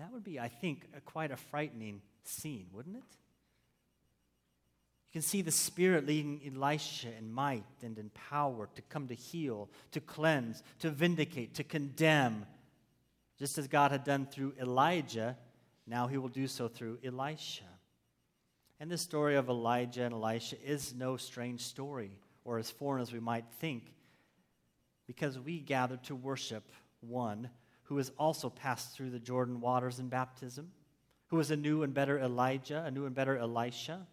That 0.00 0.12
would 0.12 0.24
be, 0.24 0.40
I 0.40 0.48
think, 0.48 0.88
a, 0.96 1.00
quite 1.00 1.30
a 1.30 1.36
frightening 1.36 2.02
scene, 2.24 2.66
wouldn't 2.72 2.96
it? 2.96 3.04
You 5.12 5.20
can 5.20 5.28
see 5.28 5.42
the 5.42 5.50
Spirit 5.50 6.06
leading 6.06 6.40
Elisha 6.42 7.14
in 7.18 7.30
might 7.30 7.66
and 7.82 7.98
in 7.98 8.08
power 8.30 8.70
to 8.74 8.80
come 8.80 9.08
to 9.08 9.14
heal, 9.14 9.68
to 9.90 10.00
cleanse, 10.00 10.62
to 10.78 10.88
vindicate, 10.88 11.52
to 11.56 11.64
condemn. 11.64 12.46
Just 13.38 13.58
as 13.58 13.68
God 13.68 13.90
had 13.90 14.04
done 14.04 14.24
through 14.24 14.54
Elijah, 14.58 15.36
now 15.86 16.06
he 16.06 16.16
will 16.16 16.30
do 16.30 16.46
so 16.46 16.66
through 16.66 16.98
Elisha. 17.04 17.64
And 18.80 18.90
this 18.90 19.02
story 19.02 19.36
of 19.36 19.50
Elijah 19.50 20.04
and 20.04 20.14
Elisha 20.14 20.56
is 20.64 20.94
no 20.94 21.18
strange 21.18 21.60
story 21.60 22.12
or 22.46 22.56
as 22.56 22.70
foreign 22.70 23.02
as 23.02 23.12
we 23.12 23.20
might 23.20 23.44
think, 23.60 23.92
because 25.06 25.38
we 25.38 25.60
gather 25.60 25.98
to 26.04 26.14
worship 26.14 26.72
one 27.02 27.50
who 27.82 27.98
has 27.98 28.10
also 28.18 28.48
passed 28.48 28.96
through 28.96 29.10
the 29.10 29.18
Jordan 29.18 29.60
waters 29.60 29.98
in 29.98 30.08
baptism, 30.08 30.72
who 31.28 31.38
is 31.38 31.50
a 31.50 31.56
new 31.56 31.82
and 31.82 31.92
better 31.92 32.18
Elijah, 32.18 32.82
a 32.86 32.90
new 32.90 33.04
and 33.04 33.14
better 33.14 33.36
Elisha 33.36 34.06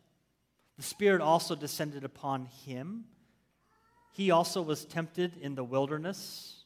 the 0.80 0.86
Spirit 0.86 1.20
also 1.20 1.56
descended 1.56 2.06
upon 2.06 2.46
him. 2.65 3.04
He 4.13 4.32
also 4.32 4.62
was 4.62 4.86
tempted 4.86 5.36
in 5.42 5.56
the 5.56 5.63
wilderness. 5.63 6.63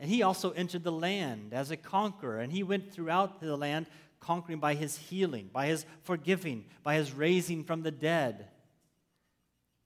And 0.00 0.10
he 0.10 0.24
also 0.24 0.50
entered 0.50 0.82
the 0.82 0.90
land 0.90 1.52
as 1.54 1.70
a 1.70 1.76
conqueror. 1.76 2.40
And 2.40 2.52
he 2.52 2.64
went 2.64 2.92
throughout 2.92 3.40
the 3.40 3.56
land 3.56 3.86
conquering 4.18 4.58
by 4.58 4.74
his 4.74 4.98
healing, 4.98 5.48
by 5.52 5.66
his 5.68 5.86
forgiving, 6.02 6.64
by 6.82 6.96
his 6.96 7.12
raising 7.12 7.62
from 7.62 7.82
the 7.82 7.92
dead. 7.92 8.48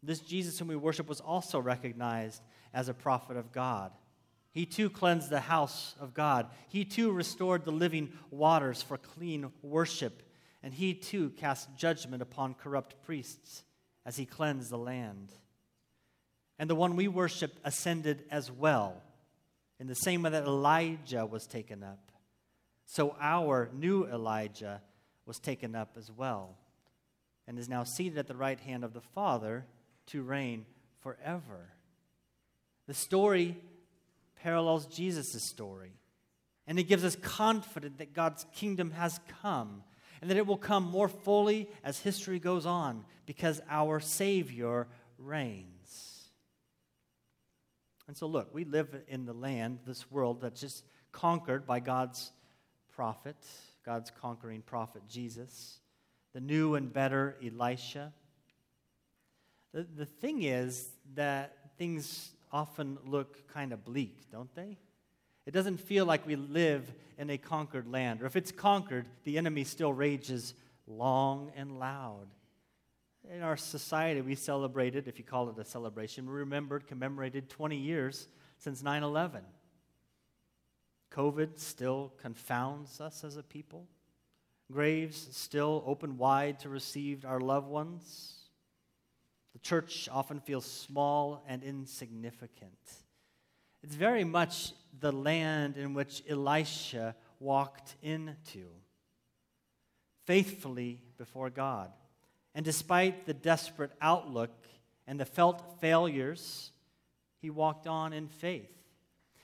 This 0.02 0.20
Jesus 0.20 0.58
whom 0.58 0.68
we 0.68 0.76
worship 0.76 1.06
was 1.06 1.20
also 1.20 1.58
recognized 1.58 2.40
as 2.72 2.88
a 2.88 2.94
prophet 2.94 3.36
of 3.36 3.52
God. 3.52 3.92
He 4.52 4.64
too 4.64 4.88
cleansed 4.88 5.28
the 5.28 5.40
house 5.40 5.94
of 6.00 6.14
God. 6.14 6.46
He 6.70 6.86
too 6.86 7.12
restored 7.12 7.66
the 7.66 7.72
living 7.72 8.10
waters 8.30 8.80
for 8.80 8.96
clean 8.96 9.52
worship 9.60 10.22
and 10.62 10.74
he 10.74 10.94
too 10.94 11.30
cast 11.30 11.74
judgment 11.76 12.22
upon 12.22 12.54
corrupt 12.54 13.02
priests 13.04 13.64
as 14.04 14.16
he 14.16 14.26
cleansed 14.26 14.70
the 14.70 14.78
land. 14.78 15.32
And 16.58 16.68
the 16.68 16.74
one 16.74 16.96
we 16.96 17.08
worship 17.08 17.58
ascended 17.64 18.24
as 18.30 18.50
well, 18.50 19.02
in 19.78 19.86
the 19.86 19.94
same 19.94 20.22
way 20.22 20.30
that 20.30 20.44
Elijah 20.44 21.24
was 21.24 21.46
taken 21.46 21.84
up. 21.84 22.10
So 22.86 23.14
our 23.20 23.70
new 23.72 24.06
Elijah 24.06 24.82
was 25.26 25.38
taken 25.38 25.76
up 25.76 25.96
as 25.96 26.10
well, 26.10 26.56
and 27.46 27.58
is 27.58 27.68
now 27.68 27.84
seated 27.84 28.18
at 28.18 28.26
the 28.26 28.34
right 28.34 28.58
hand 28.58 28.82
of 28.82 28.94
the 28.94 29.00
Father 29.00 29.66
to 30.06 30.22
reign 30.22 30.64
forever. 31.00 31.70
The 32.86 32.94
story 32.94 33.56
parallels 34.42 34.86
Jesus' 34.86 35.42
story, 35.42 35.92
and 36.66 36.78
it 36.78 36.84
gives 36.84 37.04
us 37.04 37.14
confidence 37.14 37.98
that 37.98 38.14
God's 38.14 38.46
kingdom 38.54 38.92
has 38.92 39.20
come 39.42 39.82
and 40.20 40.30
that 40.30 40.36
it 40.36 40.46
will 40.46 40.56
come 40.56 40.84
more 40.84 41.08
fully 41.08 41.68
as 41.84 42.00
history 42.00 42.38
goes 42.38 42.66
on 42.66 43.04
because 43.26 43.60
our 43.68 44.00
Savior 44.00 44.86
reigns. 45.18 46.28
And 48.06 48.16
so, 48.16 48.26
look, 48.26 48.54
we 48.54 48.64
live 48.64 48.88
in 49.06 49.26
the 49.26 49.34
land, 49.34 49.80
this 49.86 50.10
world 50.10 50.40
that's 50.40 50.60
just 50.60 50.84
conquered 51.12 51.66
by 51.66 51.80
God's 51.80 52.32
prophet, 52.90 53.36
God's 53.84 54.10
conquering 54.10 54.62
prophet 54.62 55.02
Jesus, 55.08 55.78
the 56.32 56.40
new 56.40 56.74
and 56.74 56.92
better 56.92 57.36
Elisha. 57.44 58.12
The, 59.72 59.86
the 59.96 60.06
thing 60.06 60.42
is 60.42 60.88
that 61.14 61.56
things 61.76 62.30
often 62.50 62.98
look 63.04 63.46
kind 63.48 63.72
of 63.72 63.84
bleak, 63.84 64.30
don't 64.32 64.54
they? 64.54 64.78
It 65.48 65.54
doesn't 65.54 65.78
feel 65.78 66.04
like 66.04 66.26
we 66.26 66.36
live 66.36 66.92
in 67.16 67.30
a 67.30 67.38
conquered 67.38 67.90
land. 67.90 68.20
Or 68.20 68.26
if 68.26 68.36
it's 68.36 68.52
conquered, 68.52 69.06
the 69.24 69.38
enemy 69.38 69.64
still 69.64 69.94
rages 69.94 70.52
long 70.86 71.52
and 71.56 71.78
loud. 71.78 72.26
In 73.32 73.40
our 73.40 73.56
society, 73.56 74.20
we 74.20 74.34
celebrated, 74.34 75.08
if 75.08 75.16
you 75.16 75.24
call 75.24 75.48
it 75.48 75.58
a 75.58 75.64
celebration, 75.64 76.26
we 76.26 76.34
remembered, 76.34 76.86
commemorated 76.86 77.48
20 77.48 77.78
years 77.78 78.28
since 78.58 78.82
9 78.82 79.02
11. 79.02 79.40
COVID 81.10 81.58
still 81.58 82.12
confounds 82.20 83.00
us 83.00 83.24
as 83.24 83.38
a 83.38 83.42
people. 83.42 83.86
Graves 84.70 85.28
still 85.30 85.82
open 85.86 86.18
wide 86.18 86.58
to 86.58 86.68
receive 86.68 87.24
our 87.24 87.40
loved 87.40 87.68
ones. 87.68 88.50
The 89.54 89.60
church 89.60 90.10
often 90.12 90.40
feels 90.40 90.66
small 90.66 91.42
and 91.48 91.62
insignificant. 91.62 92.76
It's 93.82 93.94
very 93.94 94.24
much 94.24 94.72
the 94.98 95.12
land 95.12 95.76
in 95.76 95.94
which 95.94 96.22
Elisha 96.28 97.14
walked 97.40 97.94
into, 98.02 98.66
faithfully 100.24 101.00
before 101.16 101.50
God. 101.50 101.92
And 102.54 102.64
despite 102.64 103.26
the 103.26 103.34
desperate 103.34 103.92
outlook 104.00 104.66
and 105.06 105.20
the 105.20 105.24
felt 105.24 105.80
failures, 105.80 106.72
he 107.40 107.50
walked 107.50 107.86
on 107.86 108.12
in 108.12 108.28
faith. 108.28 108.72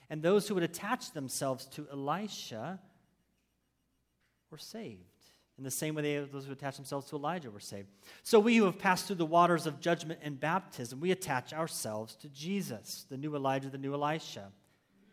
And 0.09 0.21
those 0.21 0.47
who 0.47 0.55
would 0.55 0.63
attach 0.63 1.11
themselves 1.11 1.65
to 1.67 1.87
Elisha 1.91 2.79
were 4.51 4.57
saved. 4.57 5.14
In 5.57 5.63
the 5.63 5.71
same 5.71 5.95
way, 5.95 6.01
they, 6.01 6.19
those 6.25 6.45
who 6.45 6.51
attach 6.51 6.75
themselves 6.75 7.07
to 7.09 7.15
Elijah 7.15 7.49
were 7.49 7.61
saved. 7.61 7.87
So, 8.23 8.39
we 8.39 8.57
who 8.57 8.65
have 8.65 8.77
passed 8.77 9.07
through 9.07 9.15
the 9.15 9.25
waters 9.25 9.65
of 9.65 9.79
judgment 9.79 10.19
and 10.21 10.37
baptism, 10.39 10.99
we 10.99 11.11
attach 11.11 11.53
ourselves 11.53 12.15
to 12.17 12.29
Jesus, 12.29 13.05
the 13.09 13.17
new 13.17 13.35
Elijah, 13.35 13.69
the 13.69 13.77
new 13.77 13.93
Elisha. 13.93 14.51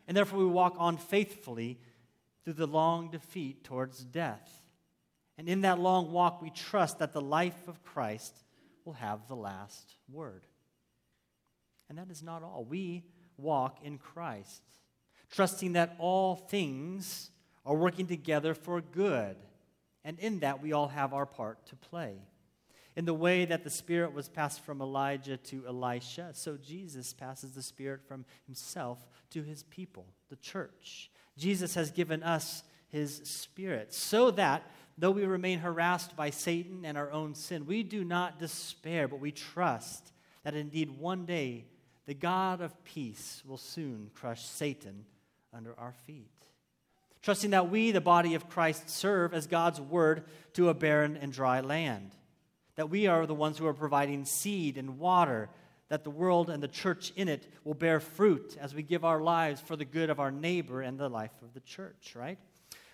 And 0.09 0.17
therefore, 0.17 0.41
we 0.41 0.47
walk 0.47 0.75
on 0.79 0.97
faithfully 0.97 1.79
through 2.45 2.55
the 2.55 2.67
long 2.67 3.11
defeat 3.11 3.63
towards 3.63 4.03
death. 4.03 4.63
And 5.39 5.49
in 5.49 5.61
that 5.61 5.79
long 5.79 6.11
walk, 6.11 6.43
we 6.43 6.51
trust 6.51 6.99
that 6.99 7.13
the 7.13 7.21
life 7.21 7.69
of 7.69 7.83
Christ 7.85 8.35
will 8.85 8.95
have 8.95 9.29
the 9.29 9.37
last 9.37 9.95
word. 10.11 10.45
And 11.89 11.99
that 11.99 12.11
is 12.11 12.23
not 12.23 12.43
all. 12.43 12.67
We 12.69 13.05
walk 13.37 13.79
in 13.85 13.99
Christ, 13.99 14.63
trusting 15.31 15.75
that 15.75 15.95
all 15.99 16.35
things 16.35 17.31
are 17.65 17.77
working 17.77 18.09
together 18.09 18.55
for 18.55 18.81
good 18.81 19.37
and 20.05 20.19
in 20.19 20.41
that, 20.41 20.63
we 20.63 20.73
all 20.73 20.89
have 20.89 21.15
our 21.15 21.27
part 21.27 21.65
to 21.67 21.77
play. 21.77 22.15
In 22.95 23.05
the 23.05 23.15
way 23.15 23.45
that 23.47 23.65
the 23.65 23.71
Spirit 23.71 24.13
was 24.13 24.29
passed 24.29 24.61
from 24.61 24.83
Elijah 24.83 25.39
to 25.39 25.65
Elisha, 25.67 26.31
so 26.35 26.59
Jesus 26.59 27.15
passes 27.15 27.53
the 27.53 27.63
Spirit 27.63 28.03
from 28.07 28.25
himself 28.47 28.99
to 29.31 29.43
his 29.43 29.63
people, 29.65 30.05
the 30.29 30.37
church. 30.37 31.11
Jesus 31.39 31.75
has 31.75 31.91
given 31.91 32.23
us 32.23 32.65
his 32.89 33.23
Spirit 33.25 33.95
so 33.95 34.31
that, 34.33 34.71
though 34.99 35.11
we 35.11 35.25
remain 35.25 35.61
harassed 35.61 36.15
by 36.17 36.29
Satan 36.29 36.85
and 36.85 36.99
our 36.99 37.11
own 37.11 37.35
sin, 37.35 37.65
we 37.65 37.83
do 37.83 38.05
not 38.05 38.39
despair, 38.39 39.09
but 39.09 39.21
we 39.21 39.33
trust 39.33 40.13
that 40.43 40.55
indeed 40.55 40.99
one 40.99 41.25
day 41.25 41.65
the 42.05 42.15
God 42.15 42.61
of 42.61 42.85
peace 42.85 43.43
will 43.47 43.57
soon 43.57 44.11
crush 44.13 44.45
Satan 44.45 45.07
under 45.55 45.79
our 45.79 45.95
feet 46.07 46.29
trusting 47.23 47.51
that 47.51 47.71
we, 47.71 47.93
the 47.93 48.01
body 48.01 48.35
of 48.35 48.49
Christ, 48.49 48.91
serve 48.91 49.33
as 49.33 49.47
God's 49.47 49.81
word 49.81 50.25
to 50.55 50.69
a 50.69 50.75
barren 50.75 51.17
and 51.17 51.33
dry 51.33 51.61
land. 51.61 52.15
That 52.77 52.91
we 52.91 53.07
are 53.07 53.27
the 53.27 53.35
ones 53.35 53.59
who 53.59 53.67
are 53.67 53.75
providing 53.75 54.25
seed 54.25 54.77
and 54.77 54.99
water, 54.99 55.49
that 55.89 56.05
the 56.05 56.11
world 56.11 56.51
and 56.51 56.63
the 56.63 56.69
church 56.69 57.13
in 57.17 57.29
it 57.29 57.47
will 57.65 57.75
bear 57.75 58.01
fruit 58.01 58.57
as 58.61 58.75
we 58.75 58.83
give 58.83 59.05
our 59.05 59.21
lives 59.21 59.61
for 59.61 59.77
the 59.77 59.85
good 59.85 60.11
of 60.11 60.21
our 60.21 60.31
neighbor 60.31 60.81
and 60.81 60.99
the 60.99 61.09
life 61.09 61.33
of 61.43 61.55
the 61.55 61.61
church, 61.61 62.15
right? 62.17 62.39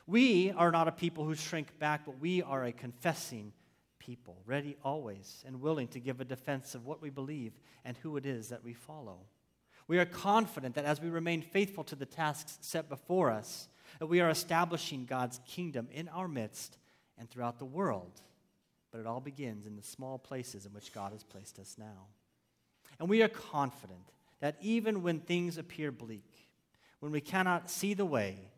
We 0.07 0.51
are 0.53 0.71
not 0.71 0.89
a 0.89 0.93
people 0.93 1.25
who 1.25 1.35
shrink 1.35 1.79
back, 1.79 2.05
but 2.05 2.19
we 2.19 2.43
are 2.43 2.65
a 2.65 2.73
confessing 2.73 3.53
people, 3.99 4.39
ready 4.47 4.77
always 4.83 5.45
and 5.47 5.61
willing 5.61 5.89
to 5.89 6.01
give 6.01 6.21
a 6.21 6.25
defense 6.25 6.75
of 6.75 6.87
what 6.87 7.01
we 7.01 7.11
believe 7.11 7.53
and 7.85 7.97
who 7.99 8.17
it 8.17 8.27
is 8.27 8.49
that 8.49 8.65
we 8.65 8.73
follow. 8.73 9.19
We 9.87 9.99
are 9.99 10.07
confident 10.07 10.75
that 10.75 10.85
as 10.85 11.01
we 11.01 11.09
remain 11.09 11.41
faithful 11.43 11.85
to 11.85 11.97
the 11.97 12.07
tasks 12.07 12.59
set 12.63 12.89
before 12.89 13.31
us, 13.31 13.69
that 13.99 14.07
we 14.07 14.21
are 14.21 14.31
establishing 14.31 15.05
God's 15.05 15.41
kingdom 15.47 15.89
in 15.93 16.09
our 16.09 16.29
midst 16.29 16.79
and 17.19 17.29
throughout 17.29 17.59
the 17.59 17.65
world. 17.65 18.21
But 18.91 19.01
it 19.01 19.07
all 19.07 19.21
begins 19.21 19.67
in 19.67 19.77
the 19.77 19.83
small 19.83 20.19
places 20.19 20.67
in 20.67 20.73
which 20.73 20.93
God 20.93 21.13
has 21.13 21.23
placed 21.23 21.59
us 21.59 21.77
now. 21.79 22.07
And 22.99 23.09
we 23.09 23.23
are 23.23 23.29
confident 23.29 24.13
that 24.41 24.57
even 24.61 25.03
when 25.03 25.21
things 25.21 25.59
appear 25.59 25.91
bleak, 25.91 26.49
when 27.01 27.13
we 27.13 27.21
cannot 27.21 27.71
see 27.71 27.95
the 27.95 28.05
way, 28.05 28.51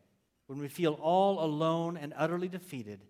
when 0.47 0.59
we 0.59 0.67
feel 0.67 0.93
all 0.93 1.43
alone 1.43 1.97
and 1.97 2.13
utterly 2.15 2.47
defeated, 2.47 3.01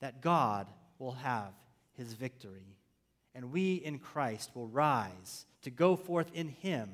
that 0.00 0.20
God 0.20 0.68
will 0.98 1.12
have 1.12 1.52
his 1.96 2.12
victory. 2.12 2.76
And 3.34 3.52
we 3.52 3.74
in 3.74 3.98
Christ 3.98 4.50
will 4.54 4.68
rise 4.68 5.46
to 5.62 5.70
go 5.70 5.96
forth 5.96 6.30
in 6.34 6.48
him 6.48 6.90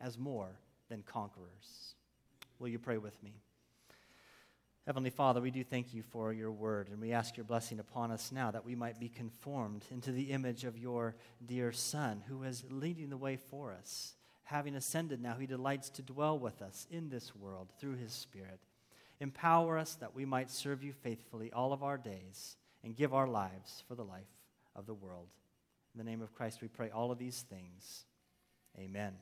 as 0.00 0.18
more 0.18 0.58
than 0.88 1.02
conquerors. 1.02 1.94
Will 2.58 2.68
you 2.68 2.78
pray 2.78 2.98
with 2.98 3.20
me? 3.22 3.32
Heavenly 4.88 5.10
Father, 5.10 5.42
we 5.42 5.50
do 5.50 5.62
thank 5.62 5.92
you 5.92 6.02
for 6.02 6.32
your 6.32 6.50
word, 6.50 6.88
and 6.88 6.98
we 6.98 7.12
ask 7.12 7.36
your 7.36 7.44
blessing 7.44 7.78
upon 7.78 8.10
us 8.10 8.32
now 8.32 8.50
that 8.50 8.64
we 8.64 8.74
might 8.74 8.98
be 8.98 9.10
conformed 9.10 9.84
into 9.90 10.12
the 10.12 10.30
image 10.30 10.64
of 10.64 10.78
your 10.78 11.14
dear 11.44 11.72
Son, 11.72 12.22
who 12.26 12.42
is 12.42 12.64
leading 12.70 13.10
the 13.10 13.18
way 13.18 13.36
for 13.36 13.74
us. 13.74 14.14
Having 14.44 14.76
ascended 14.76 15.20
now, 15.20 15.34
he 15.34 15.44
delights 15.44 15.90
to 15.90 16.00
dwell 16.00 16.38
with 16.38 16.62
us 16.62 16.86
in 16.90 17.10
this 17.10 17.36
world 17.36 17.68
through 17.78 17.96
his 17.96 18.14
Spirit. 18.14 18.60
Empower 19.20 19.76
us 19.76 19.94
that 19.96 20.14
we 20.14 20.24
might 20.24 20.48
serve 20.48 20.82
you 20.82 20.94
faithfully 20.94 21.52
all 21.52 21.74
of 21.74 21.82
our 21.82 21.98
days 21.98 22.56
and 22.82 22.96
give 22.96 23.12
our 23.12 23.28
lives 23.28 23.84
for 23.86 23.94
the 23.94 24.02
life 24.02 24.38
of 24.74 24.86
the 24.86 24.94
world. 24.94 25.28
In 25.94 25.98
the 25.98 26.10
name 26.10 26.22
of 26.22 26.32
Christ, 26.32 26.62
we 26.62 26.68
pray 26.68 26.88
all 26.88 27.12
of 27.12 27.18
these 27.18 27.42
things. 27.42 28.06
Amen. 28.78 29.12